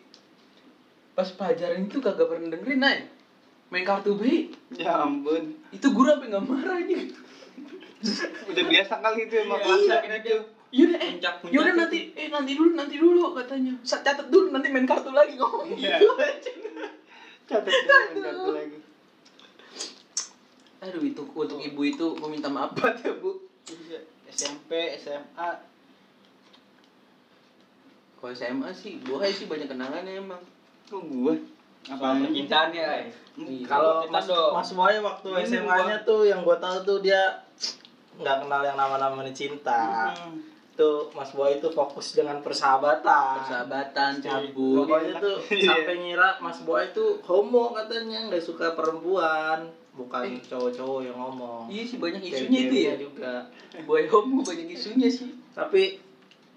pas 1.12 1.28
pelajaran 1.30 1.84
itu 1.84 2.00
kagak 2.00 2.24
pernah 2.24 2.48
dengerin 2.50 2.80
ay 2.80 2.98
main 3.66 3.82
kartu 3.82 4.14
B? 4.14 4.22
Ya 4.72 4.94
ampun. 5.00 5.58
Itu 5.68 5.90
guru 5.90 6.06
sampai 6.08 6.30
nggak 6.30 6.44
marah 6.44 6.78
aja 6.78 6.96
udah 8.52 8.64
biasa 8.64 8.94
kali 9.00 9.20
itu 9.24 9.34
emang. 9.40 9.58
Iya, 9.58 9.64
kelasnya 9.64 9.96
iya. 9.98 10.18
gitu. 10.20 10.38
yaudah 10.68 10.98
eh 10.98 11.10
Puncak-puncak 11.16 11.52
yaudah 11.54 11.72
itu. 11.72 11.80
nanti 11.80 11.98
eh 12.12 12.26
nanti 12.28 12.52
dulu 12.52 12.70
nanti 12.74 12.94
dulu 12.96 13.22
katanya. 13.32 13.72
Sa- 13.82 14.02
catat 14.02 14.28
dulu 14.28 14.50
nanti 14.50 14.68
main 14.68 14.84
kartu 14.84 15.10
lagi 15.10 15.34
ngomong 15.40 15.66
Iya. 15.72 15.96
gitu 15.96 16.14
aja 16.22 16.52
catat 17.46 17.72
dulu 17.72 18.20
kartu 18.20 18.50
lagi. 18.52 18.78
Aduh 20.78 21.02
itu 21.02 21.22
untuk 21.24 21.58
ibu 21.58 21.80
itu 21.82 22.06
mau 22.16 22.28
minta 22.28 22.46
maaf 22.46 22.70
banget 22.72 23.02
ya 23.02 23.12
bu. 23.16 23.32
Iya, 23.66 23.98
SMP 24.28 24.70
SMA 24.96 25.50
kalau 28.16 28.32
SMA 28.32 28.70
sih 28.72 28.98
gue 28.98 29.16
sih 29.28 29.46
banyak 29.46 29.66
kenangannya 29.66 30.18
emang. 30.18 30.42
Kok 30.86 31.02
gua 31.08 31.34
Soal 31.88 32.18
percintaan 32.20 32.68
ya. 32.70 32.86
Ay. 32.92 33.04
Iya. 33.36 33.64
Kalau 33.64 34.02
Mas. 34.06 34.26
Mas 34.26 34.70
Boy 34.72 34.94
waktu 34.98 35.28
SMA-nya 35.44 36.02
tuh 36.02 36.24
yang 36.24 36.40
gue 36.40 36.56
tahu 36.56 36.76
tuh 36.82 36.98
dia 36.98 37.38
nggak 38.16 38.36
kenal 38.42 38.60
yang 38.60 38.74
nama-namanya 38.74 39.30
cinta. 39.30 40.10
Hmm. 40.10 40.40
Tuh 40.72 41.08
Mas 41.10 41.30
Boy 41.30 41.56
itu 41.56 41.68
fokus 41.70 42.12
dengan 42.12 42.40
persahabatan. 42.40 43.40
persahabatan 43.40 44.10
cabut 44.18 44.82
Pokoknya 44.82 45.14
tuh 45.16 45.36
Iya. 45.52 45.68
sampai 45.70 45.94
ngira 45.98 46.28
Mas 46.38 46.58
Boy 46.60 46.84
itu 46.86 47.20
homo 47.22 47.72
katanya 47.72 48.26
nggak 48.26 48.40
suka 48.40 48.72
perempuan, 48.72 49.64
bukan 49.92 50.22
Eh. 50.26 50.40
cowok-cowok 50.42 51.00
yang 51.02 51.16
ngomong. 51.16 51.64
iya 51.66 51.82
sih 51.82 51.96
banyak 51.96 52.20
isunya 52.20 52.60
itu 52.62 52.76
ya 52.82 52.94
juga. 52.96 53.34
boy 53.84 54.04
homo 54.06 54.40
banyak 54.40 54.68
isunya 54.70 55.08
sih 55.08 55.32
Tapi 55.50 55.96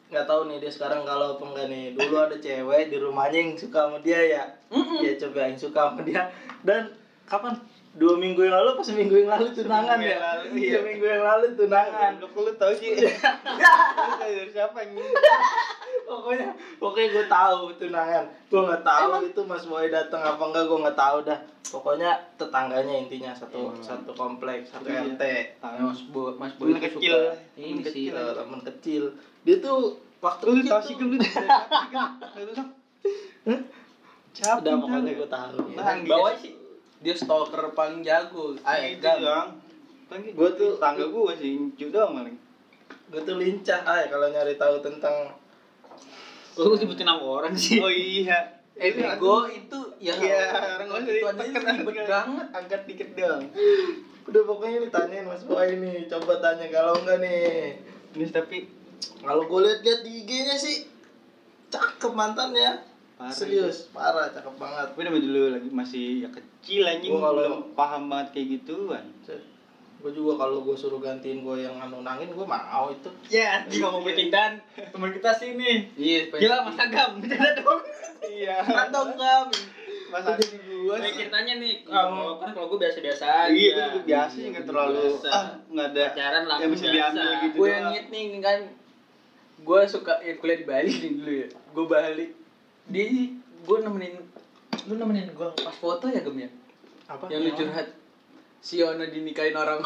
nggak 0.10 0.26
tahu 0.26 0.48
nih 0.48 0.58
dia 0.58 0.68
sekarang 0.70 1.04
kalau 1.04 1.36
apa 1.36 1.44
enggak 1.46 1.68
nih. 1.68 1.86
Dulu 1.94 2.16
ada 2.18 2.36
cewek 2.36 2.90
di 2.90 2.98
rumahnya 2.98 3.40
yang 3.42 3.52
suka 3.54 3.80
sama 3.84 4.00
dia 4.00 4.20
ya. 4.22 4.44
Mm-mm. 4.70 5.00
Ya 5.00 5.14
coba 5.18 5.38
yang 5.46 5.56
suka 5.56 5.80
sama 5.88 6.02
dia. 6.02 6.28
Dan 6.62 6.92
kapan? 7.26 7.56
Dua 7.90 8.16
minggu 8.16 8.40
yang 8.40 8.54
lalu, 8.54 8.78
pas 8.78 8.86
minggu 8.88 9.12
yang 9.18 9.28
lalu 9.28 9.46
tunangan 9.52 9.98
Minggu 9.98 10.06
ya. 10.06 10.12
yang 10.12 10.24
lalu, 10.24 10.44
Iya 10.54 10.62
iya. 10.62 10.80
minggu 10.80 11.04
yang 11.04 11.24
lalu 11.26 11.46
tunangan. 11.54 12.12
Lu 12.16 12.28
lu 12.38 12.52
tau 12.54 12.72
sih. 12.72 12.90
Lu 12.96 13.04
tahu 14.16 14.32
dari 14.32 14.50
siapa 14.50 14.78
ini? 14.84 15.02
pokoknya 16.06 16.48
pokoknya 16.78 17.08
gue 17.12 17.26
tahu 17.28 17.60
tunangan 17.78 18.24
gue 18.48 18.60
nggak 18.60 18.82
tahu 18.82 19.10
itu 19.24 19.42
mas 19.44 19.64
boy 19.64 19.88
datang 19.88 20.20
apa 20.24 20.42
enggak 20.42 20.64
gue 20.66 20.78
nggak 20.82 20.98
tahu 20.98 21.18
dah 21.22 21.38
pokoknya 21.64 22.10
tetangganya 22.34 22.94
intinya 22.98 23.30
satu 23.32 23.70
satu 23.78 24.10
kompleks 24.14 24.74
satu 24.74 24.90
Iya. 24.90 25.06
rt 25.06 25.22
Ya, 25.62 25.80
mas 25.80 26.02
boy 26.10 26.34
mas 26.34 26.52
boy 26.56 26.74
Temen 26.74 26.82
itu 26.82 26.98
kecil. 26.98 27.14
Temen 27.54 27.62
ini 27.62 27.82
sih 27.86 28.10
kecil. 28.10 28.16
Teman 28.34 28.60
kecil 28.64 29.04
dia 29.44 29.56
tuh 29.60 29.80
waktu 30.18 30.44
Lu 30.46 30.52
kecil 30.56 30.68
tau 30.68 30.82
sih 30.82 30.94
kan 30.98 31.06
lu 31.06 31.16
dari 31.18 31.30
siapa 34.32 34.60
udah 34.60 34.74
pokoknya 34.78 35.02
tahu? 35.04 35.18
gue 35.18 35.30
tahu 35.30 35.58
Bang, 35.74 36.00
Bawa 36.04 36.30
sih. 36.36 36.54
dia 37.00 37.14
stalker 37.14 37.64
paling 37.72 38.02
jago 38.02 38.54
ah 38.62 38.76
Itu 38.78 39.00
Gam. 39.00 39.18
doang. 39.20 39.50
Kan 40.06 40.20
Gua 40.32 40.50
tuh- 40.52 40.78
tangga 40.78 41.06
gua 41.06 41.32
sih, 41.34 41.54
Incu 41.56 41.90
doang 41.90 42.14
paling. 42.16 42.36
gue 43.08 43.22
tuh 43.22 43.36
lincah 43.36 43.82
ay 43.84 44.06
kalau 44.06 44.28
nyari 44.28 44.54
tahu 44.54 44.78
tentang 44.80 45.34
Lu 46.56 46.74
sebutin 46.74 47.04
nama 47.04 47.18
orang 47.20 47.54
sih. 47.54 47.78
Oh 47.78 47.88
iya. 47.88 48.36
eh 48.76 48.92
bego 48.92 49.44
itu 49.46 49.76
ya 49.98 50.14
Iya, 50.14 50.40
orang 50.78 50.88
gitu 50.88 51.20
usah 51.20 51.34
aja 51.34 51.50
ribet 51.52 51.66
angkat. 51.76 52.08
banget 52.08 52.48
Angkat 52.54 52.82
dikit 52.86 53.10
doang. 53.14 53.44
udah 54.30 54.42
pokoknya 54.44 54.76
ini 54.78 54.90
tanyain 54.90 55.26
mas 55.26 55.42
boy 55.42 55.68
nih 55.74 56.06
coba 56.06 56.38
tanya 56.38 56.70
kalau 56.70 56.94
enggak 56.96 57.18
nih 57.18 57.74
Ini 58.12 58.26
tapi 58.28 58.70
kalau 59.20 59.42
gue 59.44 59.60
liat-liat 59.60 60.00
di 60.02 60.22
IG-nya 60.22 60.54
sih 60.54 60.86
cakep 61.68 62.12
mantannya 62.12 62.78
Parah 63.20 63.36
serius? 63.36 63.92
parah 63.92 64.32
cakep 64.32 64.56
banget. 64.56 64.88
Gue 64.90 65.04
dari 65.04 65.20
dulu 65.20 65.52
lagi 65.52 65.68
masih 65.70 66.24
ya 66.24 66.30
kecil 66.30 66.88
anjing 66.88 67.12
Gua 67.12 67.36
kalau- 67.36 67.68
paham 67.76 68.08
banget 68.08 68.28
kayak 68.32 68.48
gituan. 68.58 69.04
gue 70.00 70.12
juga 70.16 70.40
kalau 70.40 70.64
gue 70.64 70.72
suruh 70.74 70.96
gantiin 70.98 71.44
gue 71.44 71.60
yang 71.60 71.76
anu 71.76 72.00
nangin 72.00 72.32
gue 72.32 72.48
mau 72.48 72.88
itu. 72.88 73.12
Ya, 73.28 73.68
di 73.68 73.78
ngomong 73.78 74.00
percintaan. 74.02 74.56
Teman 74.72 75.12
kita 75.12 75.36
sini. 75.36 75.92
iya 75.94 76.32
Gila 76.32 76.64
Mas 76.64 76.80
Agam, 76.80 77.20
bercanda 77.20 77.52
dong. 77.54 77.84
Iya. 78.22 78.64
atau 78.64 79.12
enggak 79.12 79.52
Mas 80.08 80.24
Itu 80.24 80.32
jadi 80.40 80.58
gue 80.80 80.96
sih. 81.04 81.14
ceritanya 81.20 81.54
nih, 81.60 81.74
kalau 81.84 82.40
kan 82.40 82.50
kalau 82.50 82.72
gue 82.72 82.80
biasa-biasa 82.80 83.26
aja. 83.28 83.52
Iya, 83.52 83.76
gue 83.76 83.88
juga 83.92 84.06
biasa 84.08 84.32
sih 84.32 84.44
nggak 84.48 84.66
terlalu 84.66 85.04
ah 85.28 85.46
nggak 85.68 85.88
ada 85.92 86.04
Pacaran 86.10 86.44
lah, 86.48 86.58
yang 86.58 86.72
bisa 86.72 86.86
diambil 86.88 87.30
gitu. 87.44 87.56
gue 87.60 87.68
yang 87.70 87.86
nih 88.08 88.24
kan 88.40 88.60
gue 89.60 89.80
suka 89.86 90.14
ya, 90.18 90.34
kuliah 90.34 90.58
di 90.58 90.66
Bali 90.66 90.94
dulu 91.14 91.32
ya. 91.36 91.48
Gue 91.70 91.86
balik 91.86 92.30
dia 92.90 93.06
gue 93.40 93.78
nemenin 93.86 94.18
lu 94.90 94.94
nemenin 94.98 95.30
gue 95.34 95.50
pas 95.62 95.76
foto 95.78 96.10
ya 96.10 96.26
gem 96.26 96.38
ya? 96.46 96.50
Apa? 97.10 97.30
Yang 97.30 97.42
lu 97.42 97.52
curhat. 97.58 97.88
Si 98.60 98.84
Ono 98.84 99.06
dinikahin 99.08 99.56
orang. 99.56 99.80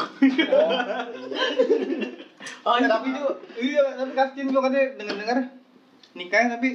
Oh, 2.63 2.75
tapi 2.79 3.07
itu 3.11 3.27
iya, 3.59 3.83
tapi 3.95 4.11
kasihin 4.15 4.51
gua 4.51 4.67
katanya 4.67 4.95
dengar-dengar 4.99 5.37
nikahnya 6.15 6.55
tapi 6.59 6.69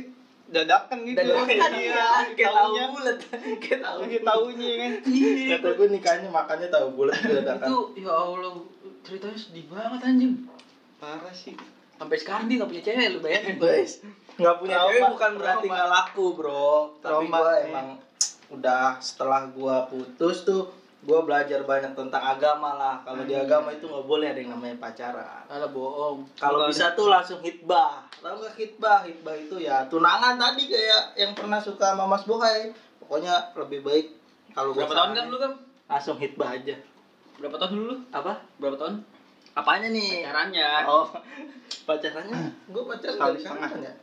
dadakan 0.48 0.98
gitu. 1.04 1.16
dadakan. 1.16 1.48
Iya, 1.48 1.92
ya 1.92 2.08
kayak 2.36 2.52
tahu 2.52 2.72
bulat. 2.92 3.18
Kayak 3.60 3.80
tahu 3.84 3.98
Lagi 4.04 4.18
taunya 4.24 4.68
kan. 4.76 4.92
iya. 5.08 5.56
Kata 5.60 5.68
gue 5.76 5.88
nikahnya 5.92 6.28
makanya 6.28 6.68
tahu 6.72 6.86
bulat 6.96 7.16
dadakan. 7.20 7.68
itu 7.68 7.78
ya 8.04 8.12
Allah 8.12 8.52
ceritanya 9.04 9.38
sedih 9.40 9.64
banget 9.68 10.00
anjing. 10.04 10.32
Parah 11.00 11.32
sih. 11.32 11.56
Sampai 11.98 12.16
sekarang 12.16 12.46
dia 12.46 12.56
nggak 12.62 12.70
punya 12.70 12.84
cewek 12.86 13.06
lu 13.10 13.18
bayangin 13.20 13.56
guys 13.58 13.92
nggak 14.38 14.56
punya 14.62 14.76
Trauma, 14.78 14.88
cewek 14.88 15.02
bukan 15.10 15.30
berarti 15.34 15.66
trauma. 15.66 15.74
nggak 15.74 15.90
laku 15.90 16.26
bro. 16.38 16.70
Tapi 17.02 17.24
gue 17.26 17.50
iya. 17.50 17.66
emang 17.66 17.88
udah 18.48 18.86
setelah 19.02 19.50
gue 19.50 19.76
putus 19.90 20.46
tuh 20.46 20.62
gue 20.98 21.18
belajar 21.26 21.62
banyak 21.66 21.94
tentang 21.98 22.22
agama 22.22 22.74
lah. 22.78 22.96
Kalau 23.02 23.26
di 23.26 23.34
agama 23.34 23.74
itu 23.74 23.90
nggak 23.90 24.06
boleh 24.06 24.30
ada 24.30 24.38
yang 24.38 24.54
namanya 24.54 24.78
pacaran. 24.78 25.42
Alah 25.50 25.70
bohong. 25.74 26.22
Kalau 26.38 26.70
bisa 26.70 26.94
tuh 26.94 27.10
langsung 27.10 27.42
hitbah 27.42 28.06
tahu 28.18 28.34
nggak 28.42 28.54
hitbah 28.58 28.98
hitbah 29.06 29.34
itu 29.34 29.56
ya 29.62 29.86
tunangan 29.86 30.38
tadi 30.38 30.70
kayak 30.70 31.02
yang 31.18 31.32
pernah 31.34 31.58
suka 31.62 31.94
sama 31.94 32.06
Mas 32.06 32.26
Bokai 32.26 32.74
pokoknya 33.02 33.54
lebih 33.54 33.86
baik 33.86 34.06
kalau 34.54 34.74
gua 34.74 34.86
Berapa 34.86 34.94
tahun 34.94 35.12
kan 35.14 35.24
lu 35.30 35.38
kan? 35.38 35.52
langsung 35.88 36.16
hitbah 36.18 36.50
aja. 36.54 36.74
Berapa 37.38 37.56
tahun 37.62 37.72
dulu 37.78 37.86
lu? 37.90 37.96
apa? 38.10 38.42
Berapa 38.58 38.76
tahun? 38.78 38.94
Apanya 39.58 39.88
nih 39.90 40.22
Pacarannya. 40.22 40.70
oh 40.86 41.06
pacarannya 41.88 42.40
gue 42.64 42.82
pacaran 42.84 43.14
Setahun 43.16 43.34
dari 43.34 43.42
kapan 43.42 43.80
ya 43.82 43.94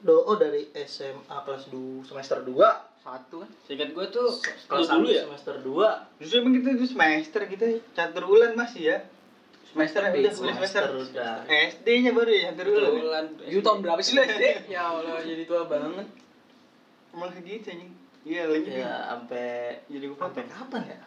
do 0.00 0.16
oh 0.18 0.34
dari 0.34 0.62
SMA 0.74 1.36
kelas 1.40 1.64
2 1.68 2.02
semester 2.02 2.38
2 2.42 2.56
satu 3.00 3.36
kan 3.40 3.50
Seingat 3.64 3.90
gue 3.90 4.06
tuh 4.08 4.28
kelas 4.66 4.88
lu 4.90 5.04
dulu 5.04 5.08
1 5.08 5.14
ya. 5.14 5.22
semester 5.24 5.54
2 5.56 6.20
Justru 6.20 6.36
emang 6.38 6.54
kita 6.54 6.68
itu 6.74 6.86
semester 6.86 7.40
kita 7.46 7.64
catur 7.92 8.24
bulan 8.26 8.52
masih 8.52 8.82
ya. 8.86 8.98
Semester 9.70 10.02
udah 10.02 10.10
bego. 10.10 10.34
semester. 10.34 10.84
udah 10.90 11.34
SD-nya 11.46 12.10
baru 12.10 12.26
ya 12.28 12.50
catur 12.50 12.66
bulan. 12.68 12.90
ya? 12.90 13.00
Bulan. 13.00 13.24
itu 13.46 13.60
tahun 13.62 13.78
berapa 13.80 14.00
sih 14.00 14.12
lu 14.12 14.22
SD 14.22 14.44
ya 14.74 14.82
Allah 14.84 15.20
jadi 15.20 15.42
tua 15.44 15.62
banget 15.64 16.06
Malah 17.10 17.34
gitu 17.36 17.66
anjing. 17.66 17.92
Iya 18.20 18.42
lanjut. 18.46 18.70
ya 18.70 18.82
ya. 18.82 18.94
sampai 19.08 19.48
Jadi 19.86 20.04
gua 20.06 20.18
sampai 20.22 20.44
kapan 20.46 20.82
ya 20.86 20.98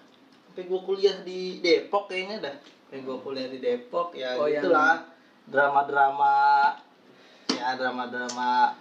sampai 0.53 0.69
gue 0.69 0.81
kuliah 0.83 1.17
di 1.21 1.57
Depok 1.59 2.05
kayaknya 2.05 2.45
dah. 2.45 2.55
Sampai 2.61 3.01
gue 3.01 3.17
kuliah 3.19 3.49
di 3.49 3.57
Depok 3.57 4.13
ya 4.13 4.37
Oh, 4.37 4.45
yang- 4.45 4.61
gitulah. 4.61 5.01
drama-drama 5.43 6.69
ya 7.49 7.73
drama-drama 7.73 8.71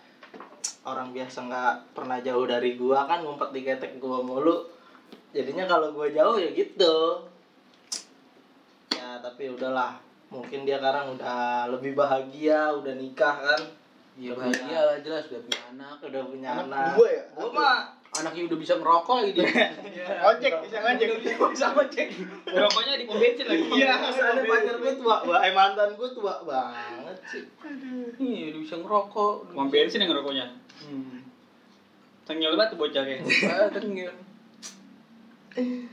orang 0.83 1.11
biasa 1.11 1.39
nggak 1.43 1.75
pernah 1.91 2.21
jauh 2.21 2.45
dari 2.45 2.75
gua 2.75 3.03
kan 3.05 3.23
ngumpet 3.23 3.51
di 3.51 3.63
ketek 3.63 3.97
gua 3.97 4.21
mulu. 4.21 4.69
Jadinya 5.31 5.65
kalau 5.65 5.91
gua 5.91 6.07
jauh 6.07 6.37
ya 6.37 6.53
gitu. 6.53 7.25
Ya 8.93 9.19
tapi 9.19 9.49
udahlah. 9.49 9.97
Mungkin 10.29 10.63
dia 10.63 10.77
sekarang 10.77 11.17
udah 11.17 11.67
lebih 11.69 11.93
bahagia 11.95 12.73
udah 12.75 12.95
nikah 12.95 13.33
kan. 13.35 13.61
Iya 14.15 14.37
bahagia 14.37 14.79
lah 14.83 14.97
jelas. 15.01 15.25
Udah 15.29 15.41
punya 15.41 15.61
anak. 15.73 15.97
Udah 16.05 16.23
punya 16.27 16.49
Anak 16.53 16.67
anak, 16.69 16.95
dua 16.95 17.09
ya? 17.09 17.25
gua 17.33 17.49
mah 17.51 17.79
anaknya 18.12 18.42
udah 18.44 18.59
bisa 18.61 18.75
ngerokok 18.77 19.14
lagi 19.25 19.33
dia 19.33 19.48
Ojek 20.29 20.53
bisa 20.68 20.79
ngajak. 20.85 21.07
udah 21.16 21.48
bisa 21.48 21.66
ngojek 21.72 22.09
Rokoknya 22.44 22.92
di 23.01 23.05
pom 23.09 23.16
bensin 23.16 23.46
lagi. 23.48 23.64
Iya. 23.72 23.92
Soalnya 24.12 24.42
pacar 24.44 24.77
gue 24.77 24.92
tua, 25.01 25.16
wah, 25.25 25.40
eh 25.40 25.53
mantan 25.57 25.96
gue 25.96 26.09
tua 26.12 26.35
banget 26.44 27.16
sih. 27.25 27.42
iya 28.20 28.53
udah 28.53 28.61
bisa 28.61 28.77
ngerokok 28.77 29.35
Pom 29.57 29.68
bensin 29.72 30.05
yang 30.05 30.12
ngerokoknya. 30.12 30.46
hmm. 30.85 31.18
Tengil 32.22 32.53
banget 32.55 32.77
tuh 32.77 32.79
bocahnya. 32.79 33.16
Ah, 33.48 33.68
tengil. 33.72 34.12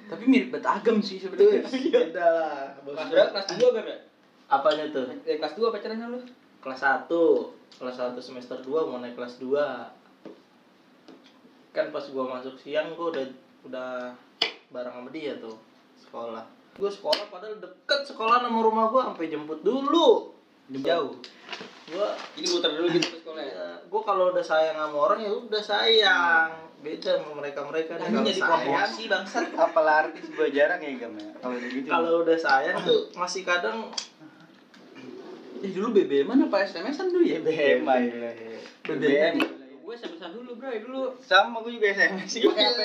tapi 0.07 0.23
mirip 0.23 0.55
banget 0.55 0.67
agam 0.71 1.03
sih 1.03 1.19
sebenarnya 1.19 1.67
Beda 1.67 2.27
lah. 2.31 2.63
Kelas 2.79 3.07
berapa? 3.11 3.31
Kelas 3.35 3.47
2 3.59 3.75
kan 3.75 3.83
ya? 3.83 3.97
Apanya 4.47 4.83
tuh? 4.91 5.03
Eh, 5.23 5.35
kelas 5.35 5.55
2 5.55 5.67
pacarannya 5.67 6.07
lu? 6.07 6.19
Kelas 6.59 6.79
1. 6.79 7.11
Kelas 7.79 7.95
1 7.95 8.15
semester 8.19 8.55
2 8.59 8.87
mau 8.87 8.99
naik 8.99 9.15
kelas 9.15 9.39
2. 9.39 9.51
Kan 11.69 11.93
pas 11.93 12.05
gua 12.09 12.25
masuk 12.39 12.55
siang 12.57 12.97
gua 12.97 13.13
udah 13.13 13.25
udah 13.65 13.89
bareng 14.73 14.93
sama 14.93 15.09
dia 15.13 15.37
tuh 15.37 15.57
sekolah. 16.01 16.45
Gua 16.79 16.89
sekolah 16.89 17.29
padahal 17.29 17.61
deket 17.61 18.01
sekolah 18.09 18.41
sama 18.41 18.59
rumah 18.61 18.89
gua 18.89 19.13
sampai 19.13 19.29
jemput 19.29 19.61
dulu. 19.61 20.33
Ini 20.69 20.79
jauh. 20.85 21.13
Gua 21.89 22.13
Ini 22.37 22.47
muter 22.49 22.71
dulu 22.77 22.87
gitu 22.93 23.21
sekolah 23.21 23.43
ya. 23.43 23.53
ya, 23.53 23.67
gua 23.89 24.01
kalau 24.05 24.33
udah 24.33 24.45
sayang 24.45 24.77
sama 24.77 24.97
orang 24.97 25.19
ya 25.21 25.31
udah 25.33 25.61
sayang. 25.61 26.49
Beda 26.79 27.19
sama 27.19 27.43
mereka-mereka 27.43 27.99
nih 27.99 28.07
kalau 28.07 28.31
sayang. 28.31 29.09
bangsat. 29.11 29.45
Apalah 29.57 29.95
arti 30.07 30.19
sebuah 30.23 30.49
jarak 30.53 30.79
ya 30.79 30.91
gam 30.95 31.13
ya 31.19 31.27
kalau 31.43 31.55
gitu 31.59 31.87
Kalau 31.91 32.11
udah 32.23 32.37
sayang 32.39 32.77
tuh 32.87 33.11
masih 33.19 33.43
kadang 33.43 33.91
Eh 35.59 35.75
dulu 35.75 35.91
BBM 35.91 36.47
apa 36.47 36.63
SMS-an 36.63 37.11
dulu 37.11 37.27
ya? 37.27 37.43
BBM 37.43 37.83
ya 37.83 38.31
BBM 38.87 39.58
Gue 40.19 40.27
sama 40.27 40.35
dulu 40.35 40.51
bro, 40.53 40.67
dulu. 40.83 41.03
sama 41.23 41.63
gue 41.63 41.71
juga 41.73 41.87
SMS 41.95 42.27
sih 42.27 42.43
Pakai 42.43 42.65
HP. 42.67 42.81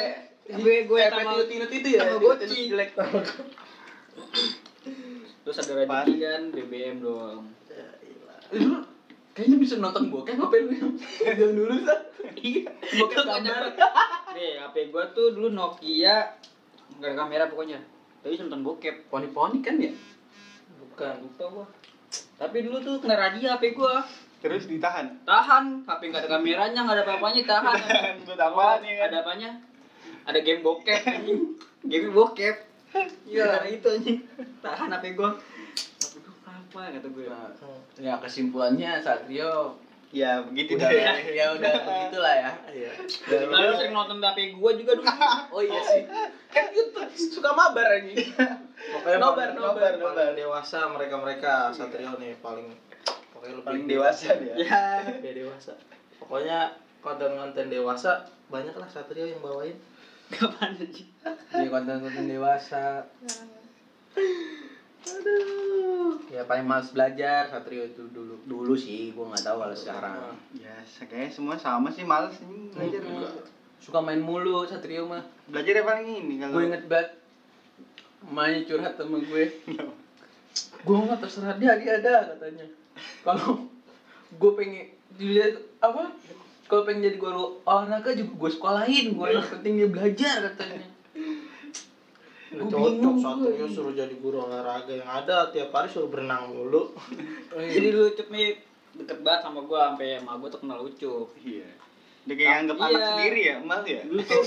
Gue 0.54 0.76
gue 0.86 1.00
sama 1.02 1.34
tinut 1.42 1.66
itu 1.68 1.88
ya. 1.90 2.06
sama 2.06 2.22
Goci. 2.22 2.70
jelek. 2.70 2.90
Terus 5.42 5.56
ada 5.58 5.72
Raditya 5.76 6.28
kan 6.30 6.42
BBM 6.48 6.96
doang. 7.02 7.42
ya. 7.66 7.82
Eh, 8.54 8.56
Dulu 8.56 8.78
kayaknya 9.34 9.56
bisa 9.58 9.74
nonton 9.76 10.14
bokep 10.14 10.38
apa 10.38 10.54
lu? 10.56 10.94
Yang 11.26 11.52
dulu 11.58 11.74
kan. 11.82 12.00
Iya. 12.38 12.70
Bokep 13.02 13.18
gambar. 13.18 13.62
Nih, 14.30 14.50
HP 14.56 14.76
gua 14.88 15.04
tuh 15.10 15.34
dulu 15.34 15.50
Nokia 15.50 16.38
nggak 16.94 17.08
ada 17.08 17.18
kamera 17.18 17.44
pokoknya. 17.50 17.82
Tapi 18.22 18.30
bisa 18.30 18.46
nonton 18.46 18.62
bokep. 18.62 19.10
Poni-poni 19.10 19.58
kan 19.58 19.74
ya? 19.76 19.90
Bukan. 20.78 21.14
Lupa 21.26 21.44
gua. 21.50 21.66
Tapi 22.38 22.56
dulu 22.62 22.78
tuh 22.78 23.02
kena 23.02 23.18
radio 23.18 23.50
HP 23.50 23.74
gua. 23.74 24.06
Terus 24.44 24.68
ditahan 24.68 25.08
Tahan, 25.24 25.88
HP 25.88 26.12
nggak 26.12 26.28
ada 26.28 26.30
kameranya, 26.36 26.80
nggak 26.84 26.96
ada 27.00 27.04
apa-apanya, 27.08 27.42
tahan. 27.48 27.76
buat 28.28 28.36
apa 28.36 28.84
nih 28.84 28.92
kan 29.00 29.08
Ada 29.08 29.18
apanya? 29.24 29.50
Ada 30.28 30.38
game 30.44 30.60
bokep. 30.60 31.00
Game 31.88 32.08
bokep. 32.12 32.56
Iya, 33.24 33.64
itu 33.80 33.88
anjing. 33.88 34.18
Tahan 34.60 34.92
HP 34.92 35.16
gua. 35.16 35.32
Apa 36.44 36.90
kata 36.92 37.08
gue. 37.08 37.24
Nah, 37.24 37.48
ya 37.96 38.20
kesimpulannya 38.20 39.00
Satrio 39.00 39.80
ya 40.14 40.46
begitu 40.46 40.78
udah 40.78 40.90
deh 40.94 41.34
ya 41.34 41.46
udah 41.58 41.72
begitulah 41.88 42.34
ya. 42.36 42.50
Iya. 42.70 42.92
Lalu 43.48 43.72
sering 43.80 43.94
nonton 43.96 44.20
HP 44.20 44.60
gua 44.60 44.76
juga 44.76 44.92
dulu. 45.00 45.08
Oh 45.54 45.62
iya 45.64 45.80
sih. 45.82 46.02
Kan 46.52 46.70
itu 46.70 47.00
suka 47.32 47.50
mabar 47.56 47.98
anjing. 47.98 48.28
Pokoknya 48.84 49.16
Nobar, 49.16 49.54
paling, 49.54 49.56
nobar, 49.58 49.80
paling 49.80 50.00
nobar. 50.04 50.28
dewasa 50.36 50.84
mereka-mereka 50.92 51.72
Satrio 51.72 52.14
nih 52.20 52.36
paling 52.38 52.68
pokoknya 53.44 53.60
lebih 53.60 53.68
paling 53.68 53.84
dewasa 53.84 54.28
dia 54.40 54.54
ya. 54.64 54.84
Lebih 55.04 55.32
dewasa. 55.44 55.72
Pokoknya 56.16 56.58
pada 57.04 57.26
konten 57.28 57.66
dewasa 57.68 58.10
banyak 58.48 58.72
lah 58.72 58.88
Satrio 58.88 59.28
yang 59.28 59.44
bawain. 59.44 59.76
Kapan 60.32 60.72
anjing? 60.72 61.08
Di 61.52 61.66
konten-konten 61.68 62.24
dewasa. 62.24 63.04
Aduh. 65.04 66.16
Ya 66.32 66.48
paling 66.48 66.64
males 66.64 66.88
belajar 66.88 67.52
Satrio 67.52 67.84
itu 67.84 68.08
dulu. 68.08 68.40
Dulu 68.48 68.72
sih 68.72 69.12
gua 69.12 69.28
nggak 69.30 69.44
tahu 69.44 69.56
kalau 69.60 69.76
sekarang. 69.76 70.32
ya 70.56 70.72
kayaknya 71.04 71.28
semua 71.28 71.60
sama 71.60 71.92
sih 71.92 72.02
males 72.02 72.40
ini 72.40 72.72
belajar 72.72 73.04
Mm-mm. 73.04 73.44
Suka 73.76 74.00
main 74.00 74.24
mulu 74.24 74.64
Satrio 74.64 75.04
mah. 75.04 75.20
belajar 75.44 75.76
ya 75.76 75.84
paling 75.84 76.08
ini 76.08 76.40
kalau 76.40 76.56
Gue 76.56 76.72
inget 76.72 76.88
banget 76.88 77.08
Mainnya 78.24 78.64
curhat 78.64 78.96
sama 78.96 79.20
gue 79.20 79.44
Gue 80.80 80.96
nggak 80.96 81.20
terserah 81.20 81.60
dia, 81.60 81.76
dia 81.76 82.00
ada 82.00 82.32
katanya 82.32 82.64
Kalau 83.20 83.66
gue 84.32 84.50
pengen 84.52 84.86
dia 85.14 85.46
apa 85.78 86.10
kalau 86.64 86.82
pengen 86.82 87.04
jadi 87.04 87.16
guru 87.16 87.62
olahraga 87.62 88.10
juga 88.12 88.32
gue 88.36 88.50
sekolahin 88.50 89.06
gue 89.12 89.28
yang 89.30 89.46
penting 89.48 89.72
dia 89.76 89.88
belajar 89.88 90.36
katanya 90.48 90.86
Gua 92.50 92.70
cocok 92.86 93.34
gue. 93.36 93.66
suruh 93.68 93.90
jadi 93.92 94.14
guru 94.14 94.42
olahraga 94.42 94.92
yang 94.92 95.06
ada 95.08 95.48
tiap 95.48 95.70
hari 95.70 95.86
suruh 95.86 96.06
berenang 96.06 96.48
mulu. 96.48 96.94
Jadi 97.52 97.86
dulu 97.88 98.06
Ucup 98.08 98.28
nih 98.28 98.62
deket 98.94 99.18
banget 99.20 99.40
sama 99.42 99.60
gua 99.60 99.90
sampai 99.90 100.18
emak 100.18 100.34
gua 100.36 100.48
tuh 100.48 100.60
kenal 100.60 100.78
Ucup. 100.80 101.34
iya 101.40 101.66
dia 102.24 102.34
kayak 102.34 102.54
anggap 102.64 102.76
anak 102.80 102.94
Iya. 102.94 103.06
sendiri 103.10 103.40
ya 103.42 103.54
emak 103.58 103.82
ya 103.84 104.02
Dulu 104.02 104.22
tuh 104.22 104.40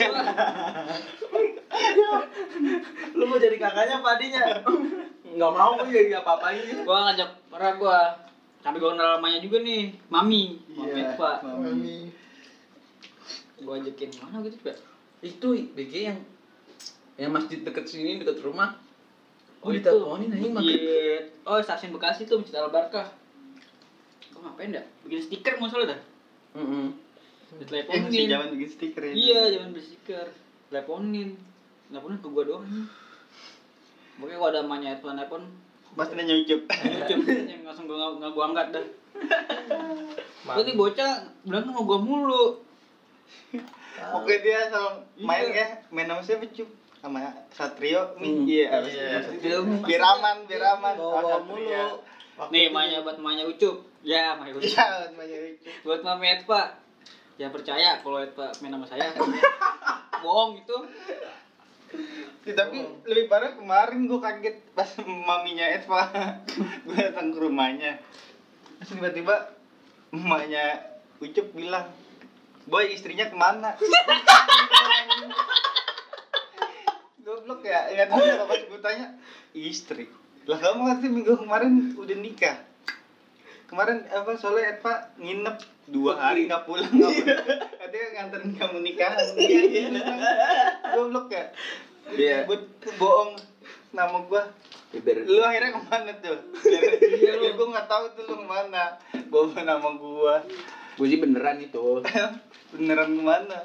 Lu 3.14 3.24
mau 3.24 3.38
jadi 3.38 3.58
kakaknya 3.58 3.96
apa 3.98 4.10
adiknya? 4.16 4.46
nggak 5.28 5.52
mau 5.54 5.78
gue 5.78 5.92
jadi 5.92 6.18
apa 6.18 6.32
apain 6.34 6.64
gua 6.82 6.98
ngajak 7.06 7.30
pernah 7.48 7.72
gua 7.76 8.00
sampai 8.68 8.84
gua 8.84 8.92
kenal 8.92 9.16
namanya 9.16 9.40
juga 9.40 9.64
nih, 9.64 9.96
Mami. 10.12 10.60
Mami 10.68 10.92
Iya, 10.92 11.16
Pak. 11.16 11.38
Mami. 11.42 12.12
Gua 13.58 13.80
ajakin 13.80 14.10
mana 14.20 14.44
gitu, 14.44 14.60
Pak? 14.60 14.76
itu 15.18 15.48
BG 15.74 15.94
yang 16.06 16.20
yang 17.18 17.34
masjid 17.34 17.58
deket 17.58 17.90
sini 17.90 18.22
deket 18.22 18.38
rumah 18.46 18.78
oh 19.66 19.74
itu. 19.74 19.82
diteleponin 19.82 20.30
anjing 20.30 20.54
makin 20.54 20.78
Masjid. 20.78 21.22
Oh, 21.42 21.58
stasiun 21.58 21.90
Bekasi 21.90 22.30
tuh 22.30 22.38
Masjid 22.38 22.62
Al 22.62 22.70
Barkah. 22.70 23.10
Kau 24.30 24.46
ngapain 24.46 24.70
dah? 24.70 24.86
Bikin 25.02 25.26
stiker 25.26 25.58
nggak 25.58 25.72
salah 25.74 25.88
dah. 25.90 26.00
Mm-mm. 26.54 26.94
Eh, 26.94 26.94
masih 27.50 27.58
Diteleponin. 27.66 28.30
zaman 28.30 28.48
bikin 28.54 28.70
stiker 28.70 29.02
ya 29.02 29.14
Iya, 29.16 29.42
jangan 29.58 29.70
beli 29.74 29.84
stiker. 29.84 30.28
Teleponin. 30.70 31.30
Teleponin 31.90 32.18
ke 32.22 32.28
gua 32.30 32.44
doang. 32.46 32.66
Pokoknya 34.22 34.38
kalau 34.38 34.50
ada 34.54 34.60
emaknya 34.62 34.90
iPhone 34.94 35.18
iPhone, 35.18 35.46
pasti 35.98 36.14
nanya 36.14 36.36
ucup 36.38 36.62
Ucup 36.70 37.20
yang 37.26 37.62
langsung 37.64 37.86
gua 37.86 38.14
nggak 38.14 38.32
gua 38.32 38.46
angkat 38.48 38.68
dah. 38.72 38.86
Tadi 40.48 40.72
bocah 40.74 41.12
bilang 41.44 41.66
sama 41.66 41.82
gua 41.82 42.00
mulu. 42.00 42.46
oke 43.98 44.34
dia 44.38 44.70
sama 44.70 45.02
main 45.18 45.50
Iya. 45.50 45.58
ya 45.58 45.68
main 45.90 46.06
sama 46.06 46.22
siapa 46.22 46.46
cup 46.48 46.70
sama 46.96 47.18
Satrio 47.50 48.14
nih 48.16 48.30
Hmm. 48.30 48.46
iya 48.46 48.56
Iya. 48.56 48.68
harus 48.72 48.94
Satrio. 49.26 49.58
biar 49.82 50.02
aman 50.08 50.38
biar 50.46 50.64
aman 50.72 50.94
Bawa 50.96 51.42
mulu. 51.42 51.66
Nih, 52.48 52.62
itu- 52.62 52.70
emaknya 52.70 53.02
buat 53.02 53.18
emaknya 53.18 53.44
Ucup. 53.44 53.82
Ya, 54.06 54.38
emaknya 54.38 54.54
Ucup. 54.54 54.70
iya 54.70 54.86
namanya 55.04 55.38
ucup 55.50 55.74
buat 55.82 56.02
mami 56.04 56.26
Etpa 56.32 56.62
ya 57.36 57.50
percaya 57.50 57.98
kalau 57.98 58.18
Etpa 58.20 58.54
main 58.62 58.72
sama 58.72 58.86
saya 58.86 59.10
bohong 60.24 60.58
itu 60.58 60.78
Ya, 62.44 62.54
tapi 62.56 62.84
lebih 63.08 63.32
parah 63.32 63.56
kemarin 63.56 64.08
gue 64.08 64.20
kaget 64.20 64.60
pas 64.76 64.88
maminya 65.06 65.68
Eva 65.68 66.04
gue 66.84 66.96
datang 66.96 67.32
ke 67.32 67.40
rumahnya. 67.40 68.04
Terus 68.84 68.92
tiba-tiba 69.00 69.56
emaknya 70.12 70.96
Ucup 71.24 71.48
bilang 71.56 71.88
boy 72.68 72.92
istrinya 72.92 73.32
ke 73.32 73.36
mana? 73.40 73.80
Goblok 77.24 77.64
ya 77.64 77.88
nggak 77.96 78.08
tahu 78.12 78.22
ya 78.24 78.44
pas 78.44 78.62
gue 78.68 78.80
tanya 78.84 79.08
istri. 79.56 80.12
Lah 80.48 80.60
kamu 80.60 80.82
kan 80.92 80.98
sih 81.00 81.12
minggu 81.12 81.34
kemarin 81.40 81.96
udah 81.96 82.18
nikah 82.20 82.67
kemarin 83.68 84.08
apa 84.08 84.32
soalnya 84.40 84.80
Eva 84.80 84.94
nginep 85.20 85.58
dua 85.92 86.14
hari. 86.16 86.48
nggak 86.48 86.64
pulang. 86.64 86.88
Nggak 86.88 87.12
pulang 87.14 87.40
katanya 87.78 88.08
nganterin 88.16 88.52
kamu 88.56 88.78
nikahan 88.84 89.28
iya 89.40 89.62
iya. 89.64 89.88
Goblok 90.96 91.28
ya? 91.32 91.46
Iya. 92.08 92.38
buat 92.48 92.64
bohong 92.96 93.36
nama 93.92 94.18
gua. 94.26 94.44
Ya, 94.96 95.00
biar- 95.04 95.28
lu 95.28 95.42
akhirnya 95.44 95.76
ke 95.76 95.82
mana 95.84 96.12
tuh? 96.24 96.40
Iya 97.04 97.32
lu 97.40 97.48
gua 97.56 97.68
nggak 97.76 97.88
tahu 97.92 98.04
tuh 98.16 98.24
lu 98.28 98.34
ke 98.40 98.46
mana. 98.48 98.84
Bawa 99.28 99.60
nama 99.64 99.90
gua. 99.96 100.36
Gue 100.98 101.08
sih 101.14 101.20
beneran 101.22 101.62
itu. 101.62 102.02
Beneran 102.74 103.12
ke 103.14 103.24
mana 103.24 103.60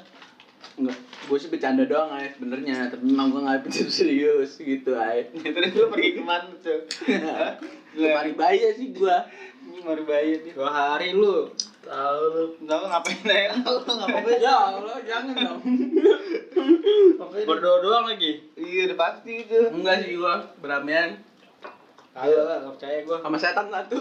Enggak, 0.73 0.97
gue 1.29 1.37
sih 1.37 1.49
bercanda 1.53 1.85
doang 1.85 2.09
ay 2.17 2.33
sebenarnya 2.33 2.89
tapi 2.89 3.05
memang 3.05 3.29
gue 3.29 3.45
nggak 3.45 3.61
pikir 3.69 3.87
serius 3.93 4.57
gitu 4.57 4.97
ay 4.97 5.29
terus 5.53 5.69
lu 5.77 5.85
pergi 5.93 6.17
ke 6.17 6.21
mana 6.25 6.49
tuh? 6.65 6.81
Lu 7.93 8.09
bahaya 8.33 8.73
sih 8.73 8.89
gue 8.89 9.17
ini 9.63 9.79
mau 9.85 9.93
bayar 9.93 10.41
dia 10.41 10.53
dua 10.57 10.69
hari 10.73 11.13
lu. 11.13 11.45
Tahu 11.85 12.21
lu. 12.33 12.43
tahu 12.65 12.83
ngapain 12.89 13.21
aja? 13.21 13.53
Lu 13.85 13.93
ngapain 13.93 14.41
ya 14.41 14.55
Allah 14.73 14.97
jangan 15.05 15.33
dong. 15.37 15.61
Berdoa 17.45 17.77
doang 17.85 18.05
lagi? 18.09 18.49
Iya 18.57 18.89
udah 18.89 18.97
pasti 18.97 19.45
itu 19.45 19.59
enggak 19.69 20.01
sih 20.01 20.17
gue 20.17 20.35
beramian. 20.57 21.21
Ayo 22.13 22.45
lah, 22.45 22.61
nggak 22.61 22.77
percaya 22.77 22.97
gua. 23.09 23.17
sama 23.25 23.37
setan 23.41 23.73
satu 23.73 23.97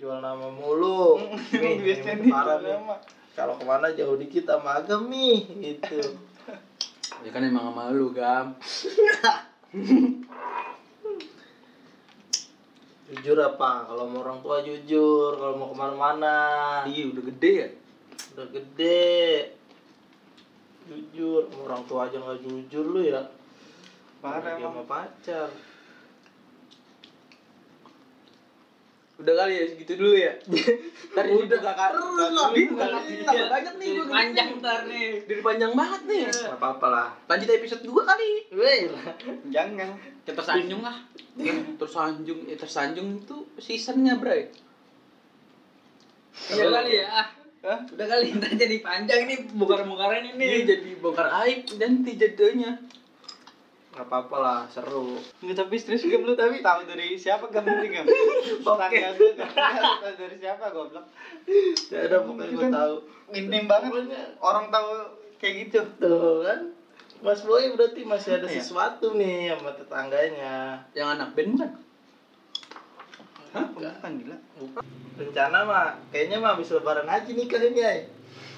jual 0.00 0.16
nama 0.24 0.48
mulu. 0.48 1.20
Nih, 1.52 1.76
biasanya 1.76 2.12
ini 2.16 2.24
nih 2.24 2.32
parah 2.32 2.56
nih. 2.64 2.76
Kalau 3.38 3.54
ke 3.56 3.64
mana 3.64 3.94
jauh 3.94 4.18
dikit 4.18 4.44
sama 4.44 4.82
agam 4.82 5.06
nih, 5.06 5.46
itu. 5.78 6.00
ya 7.24 7.30
kan 7.30 7.44
emang 7.44 7.70
sama 7.70 7.92
lu 7.92 8.10
gam 8.10 8.56
Jujur 13.10 13.38
apa? 13.42 13.90
Kalau 13.90 14.06
mau 14.06 14.22
orang 14.22 14.38
tua 14.38 14.62
jujur, 14.62 15.34
kalau 15.34 15.58
mau 15.58 15.74
ke 15.74 15.76
mana-mana. 15.78 16.38
iya 16.86 17.10
udah 17.10 17.24
gede 17.26 17.52
ya 17.58 17.68
Udah 18.34 18.46
gede. 18.54 19.10
Jujur, 20.86 21.50
sama 21.50 21.62
orang 21.74 21.82
tua 21.90 22.00
aja 22.06 22.16
nggak 22.22 22.38
jujur 22.46 22.84
lu 22.86 23.02
ya. 23.02 23.22
parah 24.22 24.58
sama 24.62 24.82
pacar. 24.86 25.48
Udah 29.20 29.34
kali 29.36 29.52
ya 29.52 29.64
segitu 29.68 29.92
dulu 30.00 30.16
ya. 30.16 30.32
Ntar 31.12 31.24
Udah, 31.28 31.44
dibuka 31.44 31.72
kan. 31.76 31.90
terus 31.92 32.32
lah. 32.32 32.48
Tambah 33.20 33.48
banyak 33.52 33.74
nih 33.76 33.88
gua 33.92 34.04
Panjang 34.08 34.48
ntar 34.58 34.80
nih. 34.88 35.08
Dari 35.28 35.42
panjang 35.44 35.72
banget 35.76 36.00
nih. 36.08 36.20
Gak 36.30 36.56
apa-apa 36.56 36.86
lah. 36.88 37.08
Lanjut 37.28 37.48
episode 37.50 37.82
2 37.84 37.92
kali. 38.00 38.30
Weh, 38.56 38.80
Jangan. 39.52 39.88
Kita 40.24 40.40
sanjung 40.40 40.80
lah. 40.80 40.96
Tersanjung, 41.76 42.40
eh, 42.48 42.56
tersanjung 42.56 43.08
itu 43.20 43.36
seasonnya, 43.60 44.16
Bray. 44.16 44.48
Iya 46.50 46.66
kali 46.70 46.92
ya. 46.96 47.06
Ah, 47.10 47.26
Hah? 47.60 47.78
Udah 47.92 48.06
kali 48.08 48.32
ntar 48.40 48.56
jadi 48.56 48.80
panjang 48.80 49.28
nih 49.28 49.38
bongkar-bongkaran 49.52 50.32
Ini 50.32 50.40
ini. 50.40 50.58
jadi 50.64 50.90
bongkar 50.96 51.28
aib 51.44 51.68
nanti 51.76 52.16
jadinya. 52.16 52.72
Gak 54.00 54.08
apa-apa 54.08 54.36
lah, 54.40 54.60
seru. 54.72 55.20
Nggak, 55.44 55.56
tapi 55.60 55.76
serius 55.76 56.08
gam 56.08 56.24
lu 56.24 56.32
tapi 56.32 56.64
tahu 56.64 56.88
dari 56.88 57.20
siapa 57.20 57.52
gam 57.52 57.68
ini 57.68 57.92
gam? 57.92 58.08
Tetangga 58.08 59.08
gue 59.12 59.30
tahu 59.36 60.12
dari 60.16 60.36
siapa 60.40 60.72
goblok. 60.72 61.04
Ya 61.92 62.08
udah 62.08 62.20
pokoknya 62.24 62.48
gue 62.56 62.68
tahu. 62.72 62.94
Minim 63.28 63.68
banget 63.68 64.08
orang 64.40 64.72
tahu 64.72 64.88
kayak 65.36 65.68
gitu. 65.68 65.84
Tuh 66.00 66.40
kan. 66.48 66.72
Mas 67.20 67.44
Boy 67.44 67.76
berarti 67.76 68.00
masih 68.08 68.40
ada 68.40 68.48
Apa 68.48 68.56
ya? 68.56 68.64
sesuatu 68.64 69.06
nih 69.20 69.52
sama 69.52 69.76
tetangganya. 69.76 70.80
Yang 70.96 71.08
anak 71.20 71.28
band 71.36 71.50
bukan? 71.52 71.70
Hah? 73.52 73.66
Bukan 73.76 74.12
gila. 74.24 74.38
Rencana 75.20 75.58
mah 75.68 76.00
kayaknya 76.08 76.40
mah 76.40 76.56
habis 76.56 76.72
lebaran 76.72 77.04
aja 77.04 77.28
nikahnya. 77.28 78.08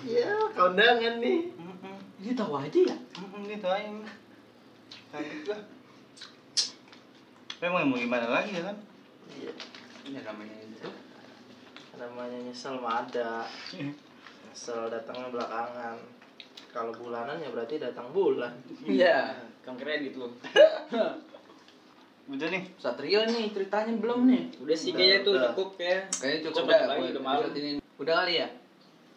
Ya, 0.07 0.31
kondangan 0.55 1.19
nih. 1.19 1.51
Mm-mm. 1.59 1.97
Dia 2.23 2.33
tahu 2.39 2.55
aja 2.55 2.95
ya. 2.95 2.97
Mm-mm, 3.19 3.51
gitu 3.51 3.67
aja. 3.67 4.22
Kaget 5.13 5.39
gua. 5.45 5.59
Memang 7.61 7.93
mau 7.93 7.99
gimana 8.01 8.27
lagi 8.33 8.57
ya 8.57 8.63
kan? 8.65 8.77
Iya. 9.29 9.53
Ya 10.09 10.21
namanya 10.25 10.57
itu. 10.65 10.89
Namanya 12.01 12.39
nyesel 12.43 12.81
mah 12.81 13.05
ada. 13.05 13.45
Nyesel 14.49 14.89
datangnya 14.89 15.29
belakangan. 15.29 15.97
Kalau 16.73 16.93
bulanan 16.97 17.37
ya 17.39 17.53
berarti 17.53 17.77
datang 17.77 18.09
bulan. 18.11 18.57
Iya. 18.89 19.37
Kamu 19.63 19.77
kredit 19.77 20.17
lu. 20.17 20.33
Udah 22.33 22.49
nih. 22.49 22.65
Satrio 22.81 23.29
nih 23.29 23.53
ceritanya 23.53 23.93
belum 24.01 24.25
nih. 24.27 24.43
Udah 24.65 24.75
sih 24.75 24.91
Udah, 24.91 24.99
kayaknya 24.99 25.19
tuh 25.21 25.33
udah. 25.37 25.45
cukup 25.53 25.71
ya. 25.77 25.99
Kayaknya 26.09 26.41
cukup 26.49 26.65
dah 26.67 26.81
lagi, 26.89 27.05
udah 27.13 27.23
malam. 27.23 27.51
ini. 27.53 27.71
Udah 28.01 28.15
kali 28.25 28.33
ya? 28.41 28.49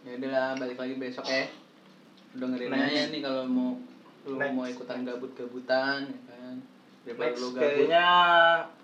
Ya 0.05 0.11
udahlah 0.19 0.47
balik 0.59 0.77
lagi 0.77 0.95
besok 0.99 1.25
ya. 1.25 1.47
Dengerin 2.35 2.69
Next. 2.69 2.91
aja 2.91 3.01
nih 3.15 3.21
kalau 3.23 3.43
mau 3.47 3.79
lu 4.25 4.35
Next. 4.35 4.53
mau 4.53 4.65
ikutan 4.65 4.99
gabut-gabutan 5.01 5.99
ya 6.03 6.19
kan. 6.27 6.55
Daripada 7.03 7.25
Next 7.27 7.39
lu 7.39 7.47
gabut. 7.47 7.59
kayaknya 7.61 8.05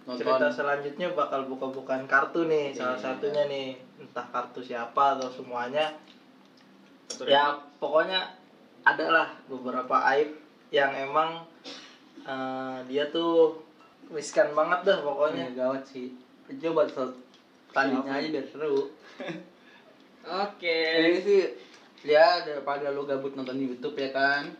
nonton. 0.01 0.17
cerita 0.19 0.47
selanjutnya 0.47 1.07
bakal 1.11 1.41
buka-bukaan 1.45 2.05
kartu 2.05 2.45
nih 2.45 2.69
salah 2.71 2.93
Iya. 2.93 3.03
satunya 3.07 3.43
nih 3.47 3.67
entah 3.99 4.27
kartu 4.27 4.59
siapa 4.59 5.17
atau 5.17 5.27
semuanya 5.27 5.89
Satu 7.07 7.25
ya 7.25 7.51
pokoknya 7.77 8.23
adalah 8.81 9.29
beberapa 9.45 9.93
aib 10.11 10.31
yang 10.69 10.89
emang 10.91 11.43
eh, 12.21 12.77
dia 12.85 13.09
tuh 13.09 13.59
riskan 14.07 14.51
banget 14.51 14.79
dah 14.83 14.97
pokoknya 14.99 15.47
Pokoknya 15.47 15.57
gawat 15.57 15.83
sih. 15.83 16.07
Coba 16.53 16.83
tandingnya 17.71 18.13
aja 18.13 18.27
biar 18.29 18.45
seru. 18.45 18.91
Oke. 20.45 20.79
Ini 21.01 21.19
sih 21.19 21.41
ya 22.03 22.41
daripada 22.41 22.89
lu 22.89 23.03
gabut 23.03 23.33
nonton 23.33 23.55
di 23.55 23.65
YouTube 23.67 23.95
ya 23.95 24.11
kan. 24.11 24.51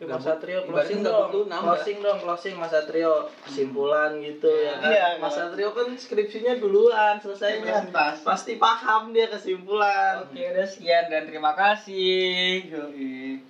Mas 0.00 0.24
Satrio 0.24 0.64
closing 0.64 1.04
dong. 1.04 1.28
closing 1.44 1.98
dong 2.00 2.18
closing 2.18 2.54
Mas 2.56 2.72
Satrio. 2.72 3.28
Kesimpulan 3.44 4.16
gitu 4.16 4.48
ya 4.48 4.80
kan? 4.80 4.88
Iya, 4.88 5.06
Mas 5.18 5.28
kalau- 5.30 5.52
Satrio 5.52 5.68
kan 5.76 5.88
skripsinya 5.92 6.56
duluan 6.56 7.20
selesainya 7.20 7.60
Presentasi. 7.84 8.24
pasti 8.24 8.52
paham 8.56 9.12
dia 9.12 9.28
kesimpulan. 9.28 10.24
Oke, 10.24 10.40
udah 10.40 10.64
sekian 10.64 11.04
dan 11.06 11.28
terima 11.28 11.52
kasih. 11.52 12.64
Yoi. 12.64 13.49